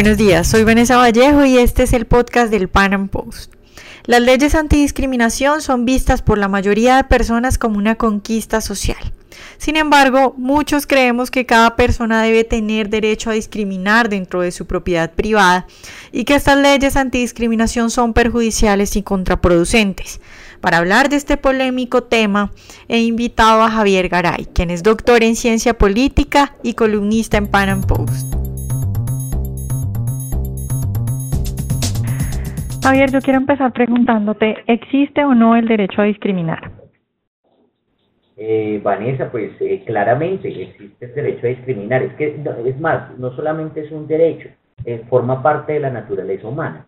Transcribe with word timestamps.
Buenos 0.00 0.16
días, 0.16 0.46
soy 0.46 0.64
Vanessa 0.64 0.96
Vallejo 0.96 1.44
y 1.44 1.58
este 1.58 1.82
es 1.82 1.92
el 1.92 2.06
podcast 2.06 2.50
del 2.50 2.70
Pan 2.70 2.94
Am 2.94 3.08
Post. 3.08 3.52
Las 4.06 4.22
leyes 4.22 4.54
antidiscriminación 4.54 5.60
son 5.60 5.84
vistas 5.84 6.22
por 6.22 6.38
la 6.38 6.48
mayoría 6.48 6.96
de 6.96 7.04
personas 7.04 7.58
como 7.58 7.76
una 7.76 7.96
conquista 7.96 8.62
social. 8.62 9.12
Sin 9.58 9.76
embargo, 9.76 10.34
muchos 10.38 10.86
creemos 10.86 11.30
que 11.30 11.44
cada 11.44 11.76
persona 11.76 12.22
debe 12.22 12.44
tener 12.44 12.88
derecho 12.88 13.28
a 13.28 13.34
discriminar 13.34 14.08
dentro 14.08 14.40
de 14.40 14.52
su 14.52 14.66
propiedad 14.66 15.12
privada 15.12 15.66
y 16.12 16.24
que 16.24 16.34
estas 16.34 16.56
leyes 16.56 16.96
antidiscriminación 16.96 17.90
son 17.90 18.14
perjudiciales 18.14 18.96
y 18.96 19.02
contraproducentes. 19.02 20.22
Para 20.62 20.78
hablar 20.78 21.10
de 21.10 21.16
este 21.16 21.36
polémico 21.36 22.04
tema, 22.04 22.52
he 22.88 23.00
invitado 23.00 23.60
a 23.62 23.70
Javier 23.70 24.08
Garay, 24.08 24.46
quien 24.46 24.70
es 24.70 24.82
doctor 24.82 25.22
en 25.22 25.36
ciencia 25.36 25.76
política 25.76 26.54
y 26.62 26.72
columnista 26.72 27.36
en 27.36 27.48
Pan 27.48 27.68
Am 27.68 27.82
Post. 27.82 28.39
Javier, 32.82 33.10
yo 33.10 33.20
quiero 33.20 33.38
empezar 33.38 33.72
preguntándote, 33.72 34.56
¿existe 34.66 35.22
o 35.22 35.34
no 35.34 35.54
el 35.54 35.68
derecho 35.68 36.00
a 36.00 36.06
discriminar? 36.06 36.70
Eh, 38.38 38.80
Vanessa, 38.82 39.30
pues 39.30 39.52
eh, 39.60 39.82
claramente 39.84 40.48
existe 40.48 41.04
el 41.04 41.14
derecho 41.14 41.46
a 41.46 41.50
discriminar. 41.50 42.02
Es 42.02 42.14
que, 42.14 42.42
es 42.64 42.80
más, 42.80 43.18
no 43.18 43.36
solamente 43.36 43.82
es 43.82 43.92
un 43.92 44.06
derecho, 44.06 44.48
eh, 44.86 45.04
forma 45.10 45.42
parte 45.42 45.74
de 45.74 45.80
la 45.80 45.90
naturaleza 45.90 46.48
humana. 46.48 46.86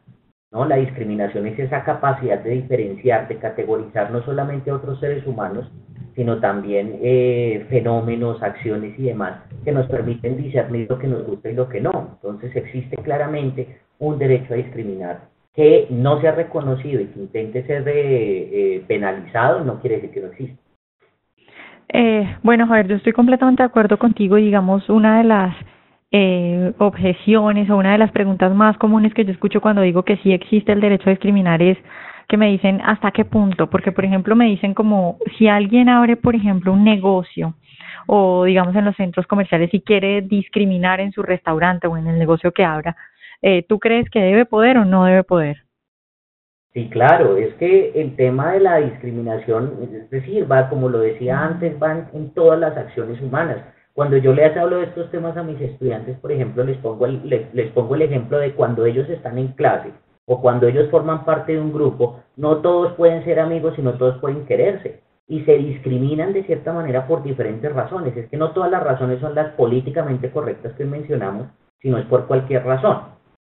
¿no? 0.50 0.64
La 0.64 0.76
discriminación 0.76 1.46
es 1.46 1.58
esa 1.58 1.84
capacidad 1.84 2.38
de 2.38 2.50
diferenciar, 2.50 3.28
de 3.28 3.36
categorizar 3.36 4.10
no 4.10 4.22
solamente 4.24 4.70
a 4.70 4.76
otros 4.76 4.98
seres 4.98 5.26
humanos, 5.26 5.70
sino 6.14 6.40
también 6.40 7.00
eh, 7.02 7.66
fenómenos, 7.68 8.42
acciones 8.42 8.98
y 8.98 9.04
demás 9.04 9.40
que 9.64 9.72
nos 9.72 9.86
permiten 9.88 10.38
discernir 10.38 10.86
lo 10.88 10.98
que 10.98 11.06
nos 11.06 11.26
gusta 11.26 11.50
y 11.50 11.54
lo 11.54 11.68
que 11.68 11.82
no. 11.82 12.12
Entonces 12.14 12.56
existe 12.56 12.96
claramente 12.96 13.78
un 13.98 14.18
derecho 14.18 14.54
a 14.54 14.56
discriminar 14.56 15.31
que 15.54 15.86
no 15.90 16.20
se 16.20 16.28
ha 16.28 16.32
reconocido 16.32 17.00
y 17.00 17.06
que 17.06 17.20
intente 17.20 17.66
ser 17.66 17.84
eh, 17.86 18.82
penalizado, 18.86 19.64
no 19.64 19.80
quiere 19.80 19.96
decir 19.96 20.10
que 20.10 20.20
no 20.20 20.26
exista. 20.28 20.62
Eh, 21.92 22.36
bueno, 22.42 22.66
Javier, 22.66 22.88
yo 22.88 22.96
estoy 22.96 23.12
completamente 23.12 23.62
de 23.62 23.66
acuerdo 23.66 23.98
contigo. 23.98 24.36
Digamos, 24.36 24.88
una 24.88 25.18
de 25.18 25.24
las 25.24 25.54
eh, 26.10 26.72
objeciones 26.78 27.68
o 27.68 27.76
una 27.76 27.92
de 27.92 27.98
las 27.98 28.12
preguntas 28.12 28.54
más 28.54 28.78
comunes 28.78 29.12
que 29.12 29.24
yo 29.24 29.32
escucho 29.32 29.60
cuando 29.60 29.82
digo 29.82 30.02
que 30.02 30.16
sí 30.18 30.32
existe 30.32 30.72
el 30.72 30.80
derecho 30.80 31.08
a 31.08 31.12
discriminar 31.12 31.60
es 31.60 31.76
que 32.28 32.38
me 32.38 32.50
dicen 32.50 32.80
hasta 32.82 33.10
qué 33.10 33.26
punto, 33.26 33.68
porque 33.68 33.92
por 33.92 34.06
ejemplo 34.06 34.34
me 34.34 34.46
dicen 34.46 34.72
como 34.72 35.18
si 35.36 35.48
alguien 35.48 35.90
abre, 35.90 36.16
por 36.16 36.34
ejemplo, 36.34 36.72
un 36.72 36.84
negocio 36.84 37.54
o 38.06 38.44
digamos 38.44 38.74
en 38.74 38.86
los 38.86 38.96
centros 38.96 39.26
comerciales 39.26 39.68
y 39.72 39.80
quiere 39.80 40.22
discriminar 40.22 41.00
en 41.00 41.12
su 41.12 41.22
restaurante 41.22 41.86
o 41.86 41.96
en 41.96 42.06
el 42.06 42.18
negocio 42.18 42.52
que 42.52 42.64
abra, 42.64 42.96
eh, 43.42 43.64
¿tú 43.68 43.78
crees 43.78 44.08
que 44.08 44.20
debe 44.20 44.46
poder 44.46 44.78
o 44.78 44.84
no 44.84 45.04
debe 45.04 45.24
poder? 45.24 45.64
Sí, 46.72 46.88
claro, 46.88 47.36
es 47.36 47.52
que 47.56 47.90
el 48.00 48.16
tema 48.16 48.52
de 48.52 48.60
la 48.60 48.76
discriminación, 48.78 49.90
es 49.92 50.08
decir, 50.08 50.50
va, 50.50 50.70
como 50.70 50.88
lo 50.88 51.00
decía 51.00 51.38
antes, 51.38 51.78
van 51.78 52.08
en 52.14 52.30
todas 52.30 52.58
las 52.58 52.76
acciones 52.78 53.20
humanas. 53.20 53.58
Cuando 53.92 54.16
yo 54.16 54.32
les 54.32 54.56
hablo 54.56 54.78
de 54.78 54.84
estos 54.84 55.10
temas 55.10 55.36
a 55.36 55.42
mis 55.42 55.60
estudiantes, 55.60 56.16
por 56.18 56.32
ejemplo, 56.32 56.64
les 56.64 56.78
pongo 56.78 57.04
el, 57.04 57.28
les, 57.28 57.52
les 57.52 57.70
pongo 57.72 57.94
el 57.94 58.02
ejemplo 58.02 58.38
de 58.38 58.54
cuando 58.54 58.86
ellos 58.86 59.06
están 59.10 59.36
en 59.36 59.48
clase 59.48 59.92
o 60.24 60.40
cuando 60.40 60.66
ellos 60.66 60.88
forman 60.90 61.24
parte 61.26 61.52
de 61.52 61.60
un 61.60 61.72
grupo, 61.72 62.20
no 62.36 62.58
todos 62.58 62.94
pueden 62.94 63.22
ser 63.24 63.38
amigos 63.40 63.74
y 63.76 63.82
no 63.82 63.94
todos 63.94 64.18
pueden 64.18 64.46
quererse. 64.46 65.00
Y 65.28 65.44
se 65.44 65.58
discriminan 65.58 66.32
de 66.32 66.44
cierta 66.44 66.72
manera 66.72 67.06
por 67.06 67.22
diferentes 67.22 67.70
razones. 67.72 68.16
Es 68.16 68.28
que 68.30 68.36
no 68.36 68.52
todas 68.52 68.70
las 68.70 68.82
razones 68.82 69.20
son 69.20 69.34
las 69.34 69.52
políticamente 69.54 70.30
correctas 70.30 70.72
que 70.74 70.84
mencionamos, 70.84 71.48
sino 71.80 71.98
es 71.98 72.06
por 72.06 72.26
cualquier 72.26 72.64
razón. 72.64 72.98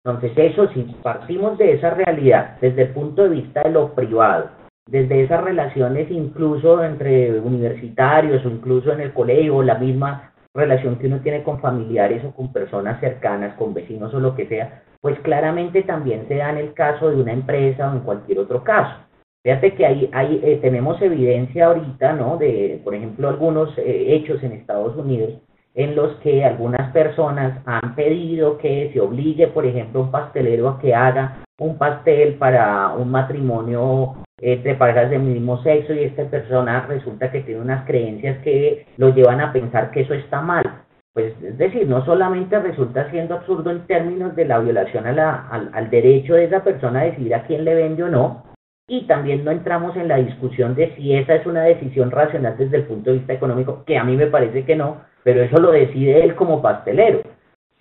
Entonces 0.06 0.34
eso, 0.38 0.68
si 0.68 0.84
partimos 1.02 1.58
de 1.58 1.74
esa 1.74 1.90
realidad 1.90 2.58
desde 2.62 2.84
el 2.84 2.90
punto 2.90 3.24
de 3.24 3.30
vista 3.30 3.64
de 3.64 3.72
lo 3.72 3.96
privado, 3.96 4.52
desde 4.88 5.24
esas 5.24 5.44
relaciones 5.44 6.12
incluso 6.12 6.84
entre 6.84 7.40
universitarios 7.40 8.46
o 8.46 8.50
incluso 8.50 8.94
en 8.94 9.00
el 9.00 9.14
colegio, 9.14 9.64
la 9.64 9.80
misma 9.80 10.32
relación 10.54 10.98
que 10.98 11.08
uno 11.08 11.22
tiene 11.22 11.42
con 11.42 11.60
familiares 11.60 12.24
o 12.24 12.36
con 12.36 12.54
personas 12.54 13.00
cercanas, 13.00 13.56
con 13.56 13.74
vecinos 13.74 14.14
o 14.14 14.20
lo 14.20 14.36
que 14.36 14.46
sea, 14.46 14.84
pues 15.02 15.20
claramente 15.22 15.82
también 15.82 16.28
se 16.28 16.36
da 16.36 16.52
en 16.52 16.58
el 16.58 16.74
caso 16.74 17.10
de 17.10 17.20
una 17.20 17.34
empresa 17.34 17.90
o 17.90 17.94
en 17.96 18.02
cualquier 18.02 18.38
otro 18.38 18.64
caso. 18.64 19.00
Fíjate 19.42 19.74
que 19.74 19.88
ahí, 19.88 20.10
ahí 20.14 20.40
eh, 20.44 20.60
tenemos 20.62 21.02
evidencia 21.02 21.66
ahorita, 21.66 22.14
¿no? 22.14 22.38
De, 22.38 22.80
por 22.84 22.94
ejemplo, 22.94 23.28
algunos 23.28 23.76
eh, 23.80 24.16
hechos 24.16 24.44
en 24.44 24.52
Estados 24.52 24.96
Unidos 24.96 25.34
en 25.76 25.96
los 25.96 26.16
que 26.18 26.44
algunas 26.44 26.92
personas 26.92 27.62
han 27.66 27.96
pedido 27.96 28.58
que 28.58 28.90
se 28.94 29.00
obligue, 29.00 29.48
por 29.48 29.66
ejemplo, 29.66 30.02
un 30.02 30.12
pastelero 30.12 30.70
a 30.70 30.80
que 30.80 30.96
haga 30.96 31.38
un 31.60 31.78
pastel 31.78 32.36
para 32.36 32.94
un 32.94 33.12
matrimonio 33.12 34.16
entre 34.42 34.76
parejas 34.76 35.10
del 35.10 35.22
mismo 35.22 35.62
sexo 35.64 35.94
y 35.94 36.04
esta 36.04 36.26
persona 36.26 36.86
resulta 36.88 37.32
que 37.32 37.42
tiene 37.42 37.62
unas 37.62 37.86
creencias 37.86 38.40
que 38.40 38.86
lo 38.98 39.14
llevan 39.14 39.42
a 39.42 39.54
pensar 39.54 39.92
que 39.92 40.02
eso 40.02 40.14
está 40.14 40.42
mal. 40.42 40.64
Pues 41.14 41.34
es 41.42 41.58
decir, 41.58 41.88
no 41.88 42.04
solamente 42.04 42.60
resulta 42.60 43.10
siendo 43.10 43.36
absurdo 43.36 43.72
en 43.72 43.88
términos 43.88 44.36
de 44.36 44.46
la 44.46 44.60
violación 44.60 45.08
a 45.08 45.14
la, 45.14 45.48
al, 45.48 45.70
al 45.74 45.90
derecho 45.90 46.34
de 46.34 46.46
esa 46.46 46.64
persona 46.64 47.02
a 47.02 47.06
decidir 47.06 47.36
a 47.36 47.44
quién 47.44 47.64
le 47.64 47.74
vende 47.74 48.04
o 48.04 48.10
no, 48.10 48.44
y 48.88 49.08
también 49.08 49.44
no 49.44 49.52
entramos 49.52 49.96
en 49.96 50.10
la 50.10 50.18
discusión 50.18 50.76
de 50.76 50.94
si 50.96 51.16
esa 51.16 51.36
es 51.36 51.46
una 51.46 51.64
decisión 51.64 52.12
racional 52.12 52.56
desde 52.58 52.78
el 52.78 52.84
punto 52.84 53.10
de 53.10 53.18
vista 53.18 53.34
económico, 53.34 53.84
que 53.86 53.98
a 53.98 54.04
mí 54.04 54.16
me 54.16 54.28
parece 54.28 54.66
que 54.66 54.76
no, 54.76 54.98
pero 55.26 55.42
eso 55.42 55.58
lo 55.60 55.72
decide 55.72 56.24
él 56.24 56.36
como 56.36 56.62
pastelero, 56.62 57.22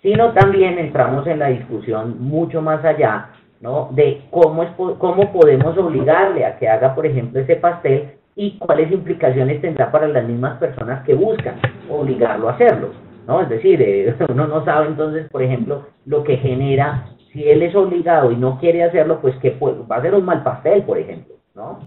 sino 0.01 0.33
también 0.33 0.79
entramos 0.79 1.27
en 1.27 1.37
la 1.37 1.49
discusión 1.49 2.15
mucho 2.19 2.59
más 2.59 2.83
allá, 2.83 3.29
¿no? 3.61 3.89
De 3.91 4.23
cómo, 4.31 4.63
es, 4.63 4.69
cómo 4.71 5.31
podemos 5.31 5.77
obligarle 5.77 6.43
a 6.43 6.57
que 6.57 6.67
haga, 6.67 6.95
por 6.95 7.05
ejemplo, 7.05 7.39
ese 7.39 7.57
pastel 7.57 8.13
y 8.35 8.57
cuáles 8.57 8.91
implicaciones 8.91 9.61
tendrá 9.61 9.91
para 9.91 10.07
las 10.07 10.27
mismas 10.27 10.57
personas 10.57 11.03
que 11.03 11.13
buscan 11.13 11.57
obligarlo 11.87 12.49
a 12.49 12.53
hacerlo, 12.53 12.89
¿no? 13.27 13.41
Es 13.41 13.49
decir, 13.49 13.79
eh, 13.79 14.15
uno 14.29 14.47
no 14.47 14.65
sabe 14.65 14.87
entonces, 14.87 15.29
por 15.29 15.43
ejemplo, 15.43 15.85
lo 16.07 16.23
que 16.23 16.37
genera, 16.37 17.09
si 17.31 17.47
él 17.47 17.61
es 17.61 17.75
obligado 17.75 18.31
y 18.31 18.37
no 18.37 18.57
quiere 18.59 18.83
hacerlo, 18.83 19.19
pues 19.21 19.35
que 19.35 19.55
va 19.59 19.97
a 19.97 20.01
ser 20.01 20.15
un 20.15 20.25
mal 20.25 20.41
pastel, 20.41 20.81
por 20.81 20.97
ejemplo, 20.97 21.35
¿no? 21.53 21.77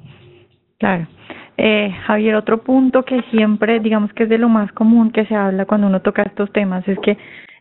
Claro. 0.78 1.08
Eh, 1.60 1.90
Javier, 2.06 2.36
otro 2.36 2.62
punto 2.62 3.04
que 3.04 3.20
siempre, 3.32 3.80
digamos 3.80 4.12
que 4.12 4.22
es 4.22 4.28
de 4.28 4.38
lo 4.38 4.48
más 4.48 4.70
común 4.72 5.10
que 5.10 5.26
se 5.26 5.34
habla 5.34 5.66
cuando 5.66 5.88
uno 5.88 6.00
toca 6.00 6.22
estos 6.22 6.52
temas, 6.52 6.86
es 6.86 6.96
que 7.00 7.18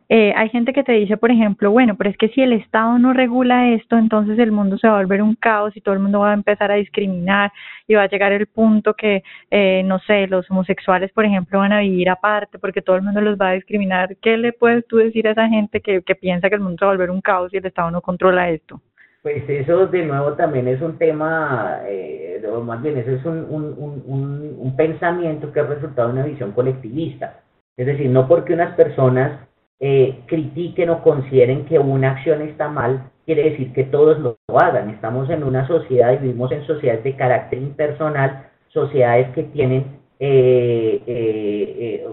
eh, 0.09 0.33
hay 0.37 0.49
gente 0.49 0.71
que 0.71 0.83
te 0.83 0.91
dice, 0.91 1.17
por 1.17 1.31
ejemplo, 1.31 1.71
bueno, 1.71 1.95
pero 1.97 2.11
es 2.11 2.17
que 2.17 2.29
si 2.29 2.41
el 2.41 2.53
Estado 2.53 2.99
no 2.99 3.11
regula 3.13 3.69
esto, 3.69 3.97
entonces 3.97 4.37
el 4.37 4.51
mundo 4.51 4.77
se 4.77 4.87
va 4.87 4.93
a 4.93 5.01
volver 5.01 5.23
un 5.23 5.33
caos 5.33 5.75
y 5.75 5.81
todo 5.81 5.95
el 5.95 5.99
mundo 5.99 6.19
va 6.19 6.29
a 6.29 6.35
empezar 6.35 6.71
a 6.71 6.75
discriminar 6.75 7.51
y 7.87 7.95
va 7.95 8.03
a 8.03 8.07
llegar 8.07 8.31
el 8.33 8.45
punto 8.45 8.93
que, 8.93 9.23
eh, 9.49 9.81
no 9.83 9.97
sé, 9.99 10.27
los 10.27 10.49
homosexuales, 10.51 11.11
por 11.11 11.25
ejemplo, 11.25 11.57
van 11.57 11.73
a 11.73 11.79
vivir 11.79 12.09
aparte 12.11 12.59
porque 12.59 12.83
todo 12.83 12.97
el 12.97 13.01
mundo 13.01 13.19
los 13.21 13.35
va 13.37 13.49
a 13.49 13.53
discriminar. 13.53 14.15
¿Qué 14.21 14.37
le 14.37 14.53
puedes 14.53 14.85
tú 14.87 14.97
decir 14.97 15.27
a 15.27 15.31
esa 15.31 15.49
gente 15.49 15.81
que, 15.81 16.03
que 16.03 16.15
piensa 16.15 16.49
que 16.49 16.55
el 16.55 16.61
mundo 16.61 16.77
se 16.77 16.85
va 16.85 16.91
a 16.91 16.93
volver 16.93 17.09
un 17.09 17.21
caos 17.21 17.51
y 17.51 17.57
el 17.57 17.65
Estado 17.65 17.89
no 17.89 18.01
controla 18.01 18.49
esto? 18.51 18.79
Pues 19.27 19.43
eso 19.49 19.87
de 19.87 20.05
nuevo 20.05 20.35
también 20.35 20.69
es 20.69 20.81
un 20.81 20.97
tema, 20.97 21.81
eh, 21.85 22.41
o 22.49 22.61
más 22.61 22.81
bien 22.81 22.97
eso 22.97 23.11
es 23.11 23.25
un, 23.25 23.45
un, 23.49 24.55
un, 24.57 24.75
pensamiento 24.77 25.51
que 25.51 25.59
es 25.59 25.67
resultado 25.67 26.07
de 26.07 26.13
una 26.13 26.25
visión 26.25 26.53
colectivista. 26.53 27.41
Es 27.75 27.87
decir, 27.87 28.09
no 28.09 28.25
porque 28.25 28.53
unas 28.53 28.73
personas 28.77 29.45
eh, 29.81 30.19
critiquen 30.27 30.91
o 30.91 31.03
consideren 31.03 31.65
que 31.65 31.77
una 31.77 32.11
acción 32.11 32.41
está 32.41 32.69
mal, 32.69 33.11
quiere 33.25 33.49
decir 33.49 33.73
que 33.73 33.83
todos 33.83 34.17
lo 34.19 34.37
hagan. 34.57 34.91
Estamos 34.91 35.29
en 35.29 35.43
una 35.43 35.67
sociedad 35.67 36.13
y 36.13 36.23
vivimos 36.23 36.49
en 36.53 36.65
sociedades 36.65 37.03
de 37.03 37.17
carácter 37.17 37.59
impersonal, 37.59 38.47
sociedades 38.69 39.27
que 39.35 39.43
tienen 39.43 39.87
eh, 40.21 41.03
eh, 41.05 42.05
eh 42.05 42.07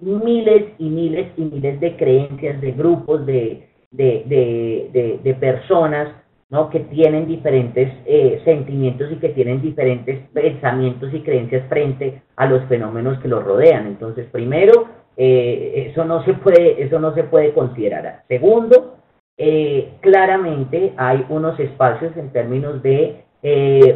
miles 0.00 0.74
y 0.78 0.88
miles 0.88 1.26
y 1.36 1.42
miles 1.42 1.80
de 1.80 1.96
creencias, 1.96 2.60
de 2.60 2.70
grupos, 2.70 3.26
de, 3.26 3.68
de, 3.90 5.18
de 5.24 5.34
personas 5.34 6.08
¿no? 6.48 6.70
que 6.70 6.80
tienen 6.80 7.26
diferentes 7.26 7.92
eh, 8.04 8.40
sentimientos 8.44 9.10
y 9.10 9.16
que 9.16 9.30
tienen 9.30 9.60
diferentes 9.60 10.28
pensamientos 10.32 11.12
y 11.12 11.20
creencias 11.20 11.68
frente 11.68 12.22
a 12.36 12.46
los 12.46 12.64
fenómenos 12.66 13.18
que 13.20 13.28
los 13.28 13.44
rodean. 13.44 13.86
Entonces, 13.86 14.26
primero, 14.30 14.88
eh, 15.16 15.88
eso 15.90 16.04
no 16.04 16.24
se 16.24 16.34
puede, 16.34 16.82
eso 16.82 16.98
no 16.98 17.14
se 17.14 17.24
puede 17.24 17.52
considerar. 17.52 18.22
Segundo, 18.28 18.96
eh, 19.36 19.94
claramente 20.00 20.92
hay 20.96 21.24
unos 21.28 21.58
espacios 21.58 22.16
en 22.16 22.30
términos 22.30 22.82
de 22.82 23.22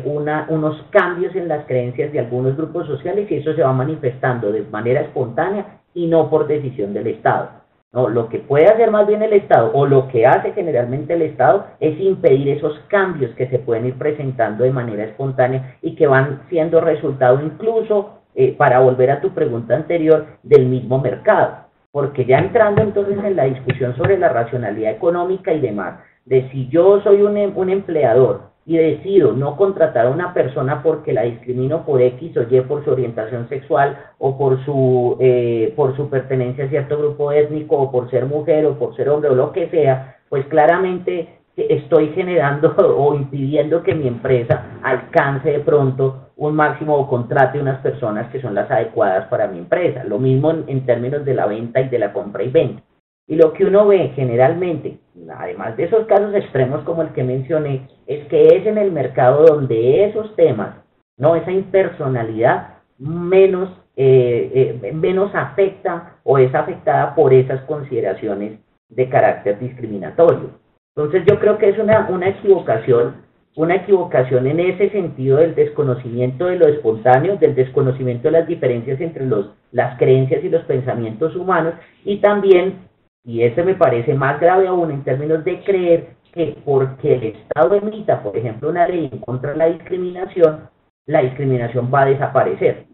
una, 0.05 0.47
unos 0.49 0.81
cambios 0.91 1.35
en 1.35 1.49
las 1.49 1.67
creencias 1.67 2.13
de 2.13 2.21
algunos 2.21 2.57
grupos 2.57 2.87
sociales 2.87 3.29
y 3.29 3.37
eso 3.37 3.53
se 3.53 3.63
va 3.63 3.73
manifestando 3.73 4.53
de 4.53 4.63
manera 4.63 5.01
espontánea 5.01 5.81
y 5.93 6.07
no 6.07 6.31
por 6.31 6.47
decisión 6.47 6.95
del 6.95 7.09
Estado. 7.09 7.60
No, 7.93 8.09
lo 8.09 8.29
que 8.29 8.39
puede 8.39 8.67
hacer 8.67 8.93
más 8.93 9.07
bien 9.09 9.23
el 9.23 9.33
Estado, 9.33 9.73
o 9.75 9.85
lo 9.85 10.07
que 10.09 10.25
hace 10.25 10.53
generalmente 10.53 11.15
el 11.15 11.23
Estado, 11.23 11.67
es 11.81 11.99
impedir 12.01 12.51
esos 12.51 12.79
cambios 12.87 13.35
que 13.35 13.49
se 13.49 13.59
pueden 13.59 13.87
ir 13.87 13.99
presentando 13.99 14.63
de 14.63 14.71
manera 14.71 15.03
espontánea 15.05 15.77
y 15.83 15.97
que 15.97 16.07
van 16.07 16.43
siendo 16.49 16.81
resultado 16.81 17.41
incluso, 17.43 18.21
eh, 18.37 18.55
para 18.57 18.79
volver 18.79 19.11
a 19.11 19.21
tu 19.21 19.31
pregunta 19.31 19.75
anterior, 19.75 20.27
del 20.43 20.67
mismo 20.67 21.01
mercado. 21.01 21.69
porque 21.93 22.25
ya 22.25 22.39
entrando 22.39 22.83
entonces 22.83 23.19
en 23.25 23.35
la 23.35 23.47
discusión 23.47 23.97
sobre 23.97 24.17
la 24.17 24.29
racionalidad 24.29 24.93
económica 24.93 25.53
y 25.53 25.59
demás, 25.61 25.99
de 26.25 26.49
si 26.51 26.69
yo 26.69 27.01
soy 27.01 27.23
un, 27.23 27.37
em, 27.37 27.53
un 27.57 27.69
empleador 27.69 28.50
y 28.67 28.77
decido 28.77 29.33
no 29.33 29.57
contratar 29.57 30.07
a 30.07 30.11
una 30.11 30.35
persona 30.35 30.83
porque 30.83 31.13
la 31.13 31.23
discrimino 31.23 31.85
por 31.85 32.01
X 32.01 32.37
o 32.37 32.43
Y, 32.43 32.61
por 32.63 32.85
su 32.85 32.91
orientación 32.91 33.49
sexual 33.49 33.99
o 34.19 34.37
por 34.37 34.65
su, 34.65 35.17
eh, 35.21 35.73
por 35.77 35.97
su 35.97 36.09
pertenencia 36.09 36.65
a 36.65 36.69
cierto 36.69 36.99
grupo 36.99 37.33
étnico 37.33 37.77
o 37.77 37.91
por 37.91 38.11
ser 38.11 38.27
mujer 38.27 38.67
o 38.67 38.79
por 38.79 38.95
ser 38.97 39.09
hombre 39.09 39.31
o 39.31 39.35
lo 39.35 39.53
que 39.53 39.69
sea, 39.71 40.19
pues 40.29 40.47
claramente 40.47 41.41
estoy 41.57 42.09
generando 42.11 42.75
o 42.97 43.15
impidiendo 43.15 43.83
que 43.83 43.95
mi 43.95 44.09
empresa 44.09 44.79
alcance 44.83 45.51
de 45.51 45.61
pronto 45.61 46.31
un 46.37 46.55
máximo 46.55 46.97
o 46.97 47.09
contrate 47.09 47.61
unas 47.61 47.81
personas 47.81 48.31
que 48.31 48.41
son 48.41 48.55
las 48.55 48.71
adecuadas 48.71 49.27
para 49.29 49.47
mi 49.47 49.59
empresa. 49.59 50.05
Lo 50.05 50.19
mismo 50.19 50.51
en, 50.51 50.87
términos 50.87 51.25
de 51.25 51.35
la 51.35 51.47
venta 51.47 51.81
y 51.81 51.89
de 51.89 51.99
la 51.99 52.13
compra 52.13 52.43
y 52.43 52.49
venta. 52.49 52.83
Y 53.31 53.37
lo 53.37 53.53
que 53.53 53.65
uno 53.65 53.87
ve 53.87 54.11
generalmente, 54.17 54.99
además 55.39 55.77
de 55.77 55.85
esos 55.85 56.05
casos 56.07 56.35
extremos 56.35 56.83
como 56.83 57.03
el 57.03 57.11
que 57.11 57.23
mencioné, 57.23 57.87
es 58.09 58.27
que 58.27 58.57
es 58.57 58.67
en 58.67 58.77
el 58.77 58.91
mercado 58.91 59.47
donde 59.47 60.05
esos 60.05 60.35
temas, 60.35 60.75
no 61.17 61.37
esa 61.37 61.53
impersonalidad, 61.53 62.79
menos, 62.99 63.71
eh, 63.95 64.81
eh, 64.83 64.93
menos 64.93 65.33
afecta 65.33 66.17
o 66.25 66.39
es 66.39 66.53
afectada 66.53 67.15
por 67.15 67.33
esas 67.33 67.61
consideraciones 67.67 68.59
de 68.89 69.09
carácter 69.09 69.61
discriminatorio. 69.61 70.51
Entonces 70.97 71.23
yo 71.31 71.39
creo 71.39 71.57
que 71.57 71.69
es 71.69 71.79
una, 71.79 72.09
una 72.11 72.31
equivocación, 72.31 73.15
una 73.55 73.77
equivocación 73.77 74.49
en 74.49 74.59
ese 74.59 74.91
sentido 74.91 75.37
del 75.37 75.55
desconocimiento 75.55 76.47
de 76.47 76.57
lo 76.57 76.67
espontáneo, 76.67 77.37
del 77.37 77.55
desconocimiento 77.55 78.25
de 78.25 78.33
las 78.33 78.49
diferencias 78.49 79.01
entre 79.01 79.25
los, 79.25 79.51
las 79.71 79.97
creencias 80.01 80.43
y 80.43 80.49
los 80.49 80.65
pensamientos 80.65 81.37
humanos 81.37 81.75
y 82.05 82.17
también, 82.17 82.90
y 83.25 83.43
ese 83.43 83.63
me 83.63 83.75
parece 83.75 84.15
más 84.15 84.41
grave 84.41 84.69
aún 84.69 84.91
en 84.91 85.05
términos 85.05 85.45
de 85.45 85.61
creer 85.61 86.09
que 86.33 86.57
porque 86.65 87.15
el 87.15 87.25
Estado 87.25 87.75
emita, 87.75 88.23
por 88.23 88.37
ejemplo, 88.37 88.71
una 88.71 88.87
ley 88.87 89.09
en 89.13 89.19
contra 89.19 89.53
de 89.53 89.59
la 89.59 89.67
discriminación, 89.67 90.69
la 91.07 91.23
discriminación 91.23 91.91
va 91.93 92.03
a 92.03 92.07
desaparecer 92.07 92.87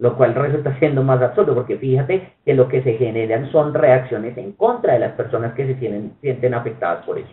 lo 0.00 0.16
cual 0.16 0.34
resulta 0.34 0.76
siendo 0.78 1.04
más 1.04 1.20
absurdo, 1.20 1.54
porque 1.54 1.76
fíjate 1.76 2.32
que 2.44 2.54
lo 2.54 2.68
que 2.68 2.82
se 2.82 2.94
generan 2.94 3.52
son 3.52 3.74
reacciones 3.74 4.36
en 4.38 4.52
contra 4.52 4.94
de 4.94 5.00
las 5.00 5.12
personas 5.12 5.52
que 5.52 5.66
se 5.66 5.74
tienen, 5.74 6.12
sienten 6.22 6.54
afectadas 6.54 7.04
por 7.04 7.18
eso. 7.18 7.30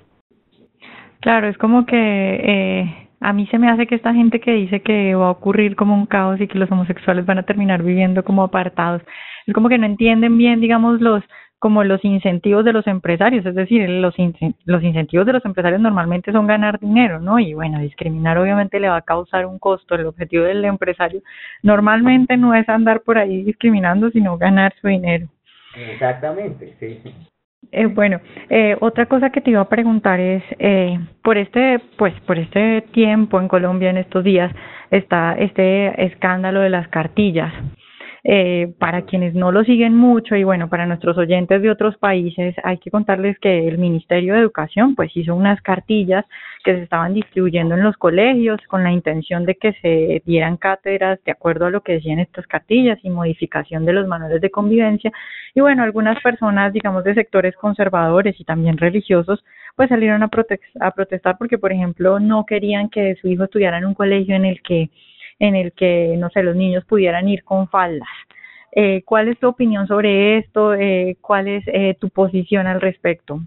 Claro, 1.22 1.48
es 1.48 1.58
como 1.58 1.86
que 1.86 1.96
eh, 1.96 3.10
a 3.22 3.32
mí 3.32 3.48
se 3.48 3.58
me 3.58 3.70
hace 3.70 3.88
que 3.88 3.96
esta 3.96 4.14
gente 4.14 4.42
que 4.42 4.52
dice 4.52 4.82
que 4.82 5.16
va 5.16 5.28
a 5.28 5.32
ocurrir 5.32 5.78
como 5.78 5.96
un 5.96 6.08
caos 6.08 6.42
y 6.42 6.48
que 6.48 6.60
los 6.60 6.70
homosexuales 6.70 7.26
van 7.26 7.38
a 7.38 7.44
terminar 7.44 7.84
viviendo 7.84 8.24
como 8.26 8.44
apartados, 8.44 9.02
es 9.46 9.54
como 9.54 9.70
que 9.70 9.78
no 9.78 9.86
entienden 9.86 10.38
bien, 10.38 10.60
digamos, 10.60 11.00
los 11.00 11.24
como 11.59 11.83
los 11.83 12.04
incentivos 12.06 12.63
de 12.63 12.74
los 12.74 12.86
empresarios, 12.86 13.45
es 13.45 13.56
decir, 13.56 13.89
los, 13.89 14.15
los 14.65 14.83
incentivos 14.83 15.25
de 15.25 15.33
los 15.33 15.45
empresarios 15.45 15.81
normalmente 15.81 16.31
son 16.31 16.45
ganar 16.45 16.80
dinero, 16.80 17.19
¿no? 17.19 17.39
Y 17.39 17.54
bueno, 17.54 17.80
discriminar 17.80 18.38
obviamente 18.38 18.80
le 18.80 18.89
va 18.89 18.98
a 18.98 19.01
causar 19.01 19.45
un 19.45 19.57
costo. 19.57 19.95
El 19.95 20.06
objetivo 20.06 20.44
del 20.44 20.63
empresario 20.65 21.21
normalmente 21.63 22.38
no 22.38 22.54
es 22.54 22.68
andar 22.69 23.01
por 23.01 23.18
ahí 23.18 23.44
discriminando, 23.44 24.12
sino 24.12 24.38
ganar 24.38 24.74
su 24.80 24.88
dinero. 24.88 25.27
Exactamente, 25.75 26.75
sí. 26.80 27.01
Eh, 27.71 27.88
bueno, 27.88 28.21
eh, 28.50 28.77
otra 28.80 29.07
cosa 29.07 29.31
que 29.31 29.42
te 29.42 29.51
iba 29.51 29.62
a 29.62 29.69
preguntar 29.69 30.19
es, 30.19 30.44
eh, 30.59 31.00
por 31.24 31.38
este, 31.38 31.80
pues, 31.98 32.13
por 32.21 32.38
este 32.38 32.81
tiempo 32.94 33.42
en 33.42 33.48
Colombia 33.48 33.89
en 33.89 33.98
estos 33.98 34.24
días 34.24 34.54
está 34.89 35.33
este 35.33 36.06
escándalo 36.06 36.62
de 36.62 36.69
las 36.69 36.88
cartillas. 36.88 37.54
Eh, 38.30 38.74
para 38.78 39.04
quienes 39.04 39.36
no 39.36 39.54
lo 39.54 39.64
siguen 39.64 39.96
mucho 39.96 40.36
y 40.36 40.44
bueno, 40.44 40.68
para 40.68 40.86
nuestros 40.86 41.18
oyentes 41.18 41.62
de 41.62 41.70
otros 41.70 41.96
países, 41.96 42.54
hay 42.66 42.78
que 42.78 42.92
contarles 42.92 43.40
que 43.40 43.70
el 43.70 43.78
Ministerio 43.78 44.34
de 44.34 44.42
Educación 44.42 44.96
pues 44.96 45.16
hizo 45.16 45.34
unas 45.34 45.62
cartillas 45.62 46.26
que 46.66 46.76
se 46.76 46.84
estaban 46.84 47.14
distribuyendo 47.14 47.76
en 47.76 47.84
los 47.84 47.96
colegios 47.96 48.60
con 48.68 48.84
la 48.84 48.92
intención 48.92 49.46
de 49.46 49.56
que 49.56 49.72
se 49.82 50.24
dieran 50.26 50.58
cátedras 50.58 51.24
de 51.24 51.32
acuerdo 51.32 51.68
a 51.68 51.70
lo 51.70 51.80
que 51.80 51.94
decían 51.94 52.20
estas 52.20 52.46
cartillas 52.48 53.00
y 53.02 53.10
modificación 53.10 53.86
de 53.86 53.94
los 53.94 54.10
manuales 54.10 54.42
de 54.42 54.52
convivencia. 54.52 55.10
Y 55.56 55.62
bueno, 55.62 55.84
algunas 55.84 56.22
personas, 56.22 56.74
digamos, 56.74 57.06
de 57.06 57.14
sectores 57.14 57.56
conservadores 57.56 58.38
y 58.42 58.44
también 58.44 58.78
religiosos, 58.78 59.42
pues 59.78 59.88
salieron 59.88 60.22
a, 60.24 60.30
a 60.82 60.92
protestar 60.92 61.38
porque, 61.38 61.58
por 61.58 61.72
ejemplo, 61.72 62.20
no 62.20 62.46
querían 62.46 62.90
que 62.90 63.16
su 63.22 63.30
hijo 63.30 63.46
estudiara 63.46 63.78
en 63.78 63.86
un 63.86 63.94
colegio 63.94 64.36
en 64.36 64.44
el 64.44 64.62
que 64.62 64.90
en 65.39 65.56
el 65.56 65.74
que, 65.74 66.16
no 66.18 66.30
sé, 66.30 66.44
los 66.44 66.56
niños 66.56 66.86
pudieran 66.86 67.28
ir 67.28 67.44
con 67.44 67.68
faldas. 67.68 68.10
Eh, 68.72 69.04
¿Cuál 69.04 69.28
es 69.30 69.39
tu 69.39 69.48
opinión 69.48 69.88
sobre 69.88 70.38
esto? 70.38 70.74
Eh, 70.74 71.18
¿Cuál 71.22 71.48
es 71.48 71.63
eh, 71.68 71.95
tu 72.00 72.10
posición 72.10 72.68
al 72.68 72.81
respecto? 72.81 73.39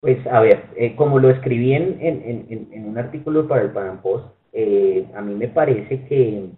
Pues 0.00 0.24
a 0.26 0.40
ver, 0.40 0.64
eh, 0.76 0.94
como 0.94 1.18
lo 1.18 1.30
escribí 1.30 1.74
en, 1.74 1.98
en, 2.00 2.88
un 2.88 2.96
artículo 2.96 3.48
para 3.48 3.62
el 3.62 3.72
Pan 3.72 4.00
Post, 4.00 4.26
a 5.14 5.20
mí 5.20 5.34
me 5.34 5.48
parece 5.48 6.04
que 6.06 6.48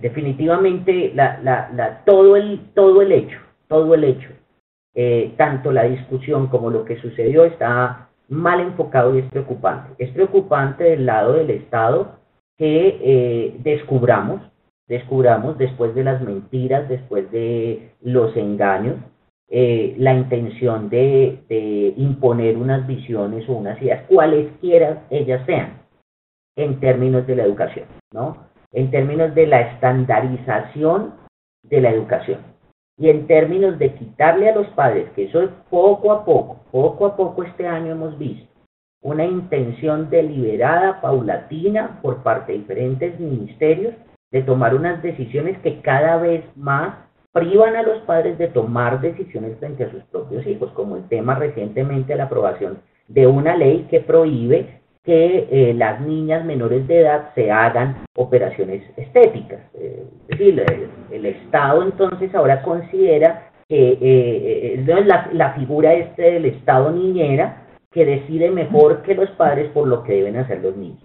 definitivamente 0.00 1.10
la, 1.14 1.40
la, 1.42 1.70
la, 1.74 2.04
todo, 2.04 2.36
el, 2.36 2.60
todo 2.74 3.02
el 3.02 3.12
hecho, 3.12 3.38
todo 3.66 3.94
el 3.94 4.04
hecho, 4.04 4.28
tanto 5.36 5.72
la 5.72 5.84
discusión 5.84 6.46
como 6.48 6.70
lo 6.70 6.84
que 6.84 7.00
sucedió 7.00 7.44
está 7.44 8.10
mal 8.28 8.60
enfocado 8.60 9.16
y 9.16 9.20
es 9.20 9.30
preocupante. 9.30 9.94
Es 9.98 10.10
preocupante 10.10 10.84
del 10.84 11.06
lado 11.06 11.32
del 11.32 11.50
Estado 11.50 12.18
que 12.56 12.98
eh, 13.02 13.56
descubramos, 13.60 14.40
descubramos 14.86 15.58
después 15.58 15.94
de 15.94 16.04
las 16.04 16.22
mentiras, 16.22 16.88
después 16.88 17.30
de 17.30 17.90
los 18.02 18.36
engaños, 18.36 18.96
eh, 19.48 19.94
la 19.98 20.14
intención 20.14 20.88
de, 20.88 21.38
de, 21.48 21.94
imponer 21.96 22.56
unas 22.56 22.86
visiones 22.86 23.48
o 23.48 23.52
unas 23.52 23.80
ideas, 23.82 24.04
cualesquiera 24.08 25.04
ellas 25.10 25.44
sean, 25.46 25.82
en 26.56 26.80
términos 26.80 27.26
de 27.26 27.36
la 27.36 27.44
educación, 27.44 27.86
¿no? 28.12 28.36
En 28.72 28.90
términos 28.90 29.34
de 29.34 29.46
la 29.46 29.60
estandarización 29.60 31.14
de 31.62 31.80
la 31.80 31.90
educación 31.90 32.40
y 32.96 33.08
en 33.08 33.26
términos 33.26 33.78
de 33.78 33.94
quitarle 33.94 34.48
a 34.48 34.54
los 34.54 34.68
padres, 34.68 35.10
que 35.14 35.24
eso 35.24 35.42
es 35.42 35.50
poco 35.68 36.12
a 36.12 36.24
poco, 36.24 36.60
poco 36.70 37.06
a 37.06 37.16
poco 37.16 37.42
este 37.42 37.66
año 37.66 37.92
hemos 37.92 38.16
visto, 38.18 38.46
una 39.04 39.24
intención 39.26 40.08
deliberada, 40.08 41.00
paulatina, 41.02 42.00
por 42.02 42.22
parte 42.22 42.52
de 42.52 42.58
diferentes 42.58 43.20
ministerios, 43.20 43.94
de 44.32 44.42
tomar 44.42 44.74
unas 44.74 45.02
decisiones 45.02 45.58
que 45.58 45.80
cada 45.82 46.16
vez 46.16 46.42
más 46.56 46.96
privan 47.30 47.76
a 47.76 47.82
los 47.82 47.98
padres 48.02 48.38
de 48.38 48.48
tomar 48.48 49.00
decisiones 49.02 49.58
frente 49.58 49.84
a 49.84 49.90
sus 49.90 50.02
propios 50.04 50.46
hijos, 50.46 50.70
como 50.72 50.96
el 50.96 51.06
tema 51.08 51.34
recientemente 51.34 52.14
de 52.14 52.18
la 52.18 52.24
aprobación 52.24 52.78
de 53.08 53.26
una 53.26 53.54
ley 53.56 53.86
que 53.90 54.00
prohíbe 54.00 54.80
que 55.04 55.48
eh, 55.50 55.74
las 55.74 56.00
niñas 56.00 56.42
menores 56.46 56.86
de 56.88 57.00
edad 57.00 57.30
se 57.34 57.50
hagan 57.50 58.04
operaciones 58.16 58.82
estéticas. 58.96 59.60
Eh, 59.74 60.02
es 60.28 60.38
decir, 60.38 60.64
el, 61.10 61.26
Estado 61.26 61.82
entonces 61.82 62.34
ahora 62.34 62.62
considera 62.62 63.50
que 63.68 63.98
eh, 64.00 64.84
la, 64.86 65.28
la 65.32 65.52
figura 65.52 65.92
este 65.92 66.22
del 66.22 66.46
Estado 66.46 66.90
niñera 66.90 67.63
que 67.94 68.04
decide 68.04 68.50
mejor 68.50 69.02
que 69.02 69.14
los 69.14 69.30
padres 69.30 69.70
por 69.70 69.86
lo 69.86 70.02
que 70.02 70.14
deben 70.14 70.36
hacer 70.36 70.60
los 70.60 70.76
niños. 70.76 70.98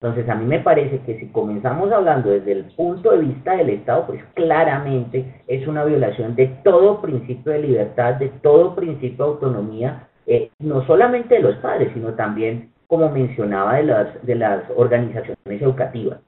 Entonces, 0.00 0.28
a 0.28 0.34
mí 0.34 0.44
me 0.44 0.60
parece 0.60 0.98
que 1.00 1.18
si 1.18 1.28
comenzamos 1.28 1.90
hablando 1.90 2.28
desde 2.28 2.52
el 2.52 2.64
punto 2.76 3.12
de 3.12 3.18
vista 3.24 3.56
del 3.56 3.70
Estado, 3.70 4.06
pues 4.06 4.22
claramente 4.34 5.42
es 5.46 5.66
una 5.66 5.82
violación 5.82 6.36
de 6.36 6.48
todo 6.62 7.00
principio 7.00 7.52
de 7.52 7.60
libertad, 7.60 8.16
de 8.16 8.28
todo 8.42 8.74
principio 8.74 9.24
de 9.24 9.30
autonomía, 9.32 10.08
eh, 10.26 10.50
no 10.58 10.86
solamente 10.86 11.36
de 11.36 11.40
los 11.40 11.56
padres, 11.56 11.90
sino 11.94 12.12
también, 12.12 12.70
como 12.86 13.08
mencionaba, 13.08 13.76
de 13.76 13.84
las, 13.84 14.26
de 14.26 14.34
las 14.34 14.64
organizaciones 14.76 15.62
educativas. 15.62 16.20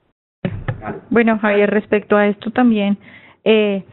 Bueno, 1.10 1.38
Javier, 1.38 1.68
respecto 1.68 2.16
a 2.16 2.28
esto 2.28 2.50
también, 2.50 2.96
eh, 3.44 3.84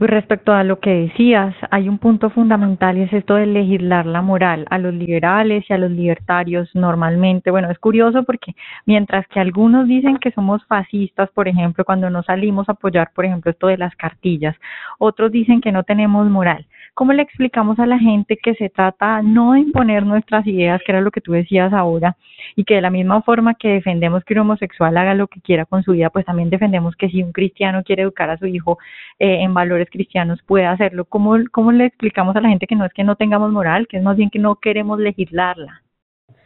respecto 0.00 0.52
a 0.52 0.64
lo 0.64 0.80
que 0.80 0.90
decías, 0.90 1.54
hay 1.70 1.88
un 1.88 1.98
punto 1.98 2.30
fundamental 2.30 2.96
y 2.96 3.02
es 3.02 3.12
esto 3.12 3.34
de 3.34 3.46
legislar 3.46 4.06
la 4.06 4.22
moral 4.22 4.66
a 4.70 4.78
los 4.78 4.94
liberales 4.94 5.64
y 5.68 5.72
a 5.72 5.78
los 5.78 5.90
libertarios 5.90 6.70
normalmente. 6.74 7.50
Bueno, 7.50 7.70
es 7.70 7.78
curioso 7.78 8.22
porque 8.24 8.54
mientras 8.86 9.26
que 9.28 9.40
algunos 9.40 9.86
dicen 9.86 10.18
que 10.18 10.30
somos 10.32 10.64
fascistas, 10.66 11.30
por 11.30 11.48
ejemplo, 11.48 11.84
cuando 11.84 12.08
no 12.08 12.22
salimos 12.22 12.68
a 12.68 12.72
apoyar, 12.72 13.10
por 13.14 13.24
ejemplo, 13.24 13.50
esto 13.50 13.66
de 13.66 13.78
las 13.78 13.94
cartillas, 13.96 14.56
otros 14.98 15.30
dicen 15.30 15.60
que 15.60 15.72
no 15.72 15.82
tenemos 15.82 16.28
moral. 16.30 16.66
¿Cómo 16.94 17.12
le 17.12 17.22
explicamos 17.22 17.80
a 17.80 17.86
la 17.86 17.98
gente 17.98 18.36
que 18.36 18.54
se 18.54 18.70
trata 18.70 19.20
no 19.20 19.54
de 19.54 19.60
imponer 19.60 20.06
nuestras 20.06 20.46
ideas, 20.46 20.80
que 20.86 20.92
era 20.92 21.00
lo 21.00 21.10
que 21.10 21.20
tú 21.20 21.32
decías 21.32 21.72
ahora, 21.72 22.16
y 22.54 22.62
que 22.62 22.76
de 22.76 22.80
la 22.82 22.90
misma 22.90 23.20
forma 23.22 23.54
que 23.54 23.68
defendemos 23.68 24.22
que 24.24 24.34
un 24.34 24.40
homosexual 24.40 24.96
haga 24.96 25.14
lo 25.14 25.26
que 25.26 25.40
quiera 25.40 25.64
con 25.64 25.82
su 25.82 25.90
vida, 25.92 26.10
pues 26.10 26.24
también 26.24 26.50
defendemos 26.50 26.94
que 26.94 27.08
si 27.08 27.20
un 27.20 27.32
cristiano 27.32 27.82
quiere 27.82 28.04
educar 28.04 28.30
a 28.30 28.38
su 28.38 28.46
hijo 28.46 28.78
eh, 29.18 29.42
en 29.42 29.52
valores 29.54 29.90
cristianos, 29.90 30.40
puede 30.46 30.66
hacerlo? 30.66 31.04
¿Cómo, 31.04 31.36
¿Cómo 31.50 31.72
le 31.72 31.86
explicamos 31.86 32.36
a 32.36 32.40
la 32.40 32.48
gente 32.48 32.68
que 32.68 32.76
no 32.76 32.84
es 32.84 32.92
que 32.92 33.02
no 33.02 33.16
tengamos 33.16 33.50
moral, 33.50 33.88
que 33.88 33.96
es 33.96 34.02
más 34.04 34.16
bien 34.16 34.30
que 34.30 34.38
no 34.38 34.54
queremos 34.56 35.00
legislarla? 35.00 35.82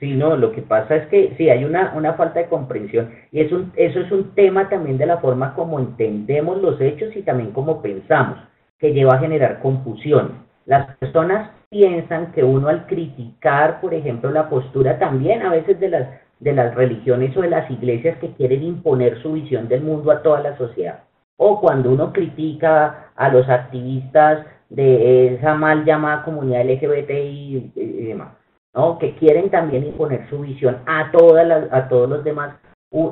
Sí, 0.01 0.13
no, 0.15 0.35
lo 0.37 0.53
que 0.53 0.63
pasa 0.63 0.97
es 0.97 1.09
que 1.09 1.35
sí, 1.37 1.51
hay 1.51 1.65
una, 1.65 1.93
una 1.95 2.15
falta 2.15 2.39
de 2.39 2.49
comprensión 2.49 3.11
y 3.33 3.41
es 3.41 3.53
un, 3.53 3.73
eso 3.77 4.01
es 4.01 4.11
un 4.13 4.35
tema 4.35 4.71
también 4.71 4.97
de 4.97 5.07
la 5.07 5.19
forma 5.19 5.55
como 5.55 5.79
entendemos 5.79 6.63
los 6.63 6.81
hechos 6.81 7.15
y 7.17 7.23
también 7.23 7.53
como 7.53 7.83
pensamos. 7.83 8.39
Que 8.79 8.93
lleva 8.93 9.15
a 9.15 9.19
generar 9.19 9.61
confusión. 9.61 10.47
Las 10.67 10.97
personas 10.97 11.51
piensan 11.71 12.33
que 12.33 12.45
uno 12.45 12.69
al 12.69 12.87
criticar, 12.87 13.81
por 13.81 13.95
ejemplo, 13.95 14.31
la 14.31 14.49
postura 14.49 14.99
también 14.99 15.43
a 15.43 15.51
veces 15.51 15.79
de 15.81 15.89
las, 15.89 16.09
de 16.41 16.53
las 16.53 16.75
religiones 16.75 17.37
o 17.37 17.43
de 17.43 17.51
las 17.51 17.71
iglesias 17.71 18.19
que 18.19 18.33
quieren 18.33 18.63
imponer 18.63 19.21
su 19.23 19.33
visión 19.33 19.69
del 19.69 19.83
mundo 19.83 20.11
a 20.11 20.23
toda 20.23 20.41
la 20.41 20.57
sociedad, 20.57 21.01
o 21.37 21.61
cuando 21.61 21.91
uno 21.91 22.13
critica 22.13 23.11
a 23.17 23.29
los 23.29 23.49
activistas 23.49 24.47
de 24.69 25.35
esa 25.35 25.55
mal 25.55 25.85
llamada 25.85 26.25
comunidad 26.25 26.65
LGBTI 26.65 27.73
y 27.75 28.07
demás, 28.07 28.35
¿no? 28.75 28.99
que 28.99 29.15
quieren 29.15 29.51
también 29.51 29.87
imponer 29.87 30.29
su 30.29 30.41
visión 30.41 30.79
a, 30.87 31.11
todas 31.11 31.73
a 31.73 31.89
todos 31.89 32.09
los 32.09 32.25
demás, 32.25 32.55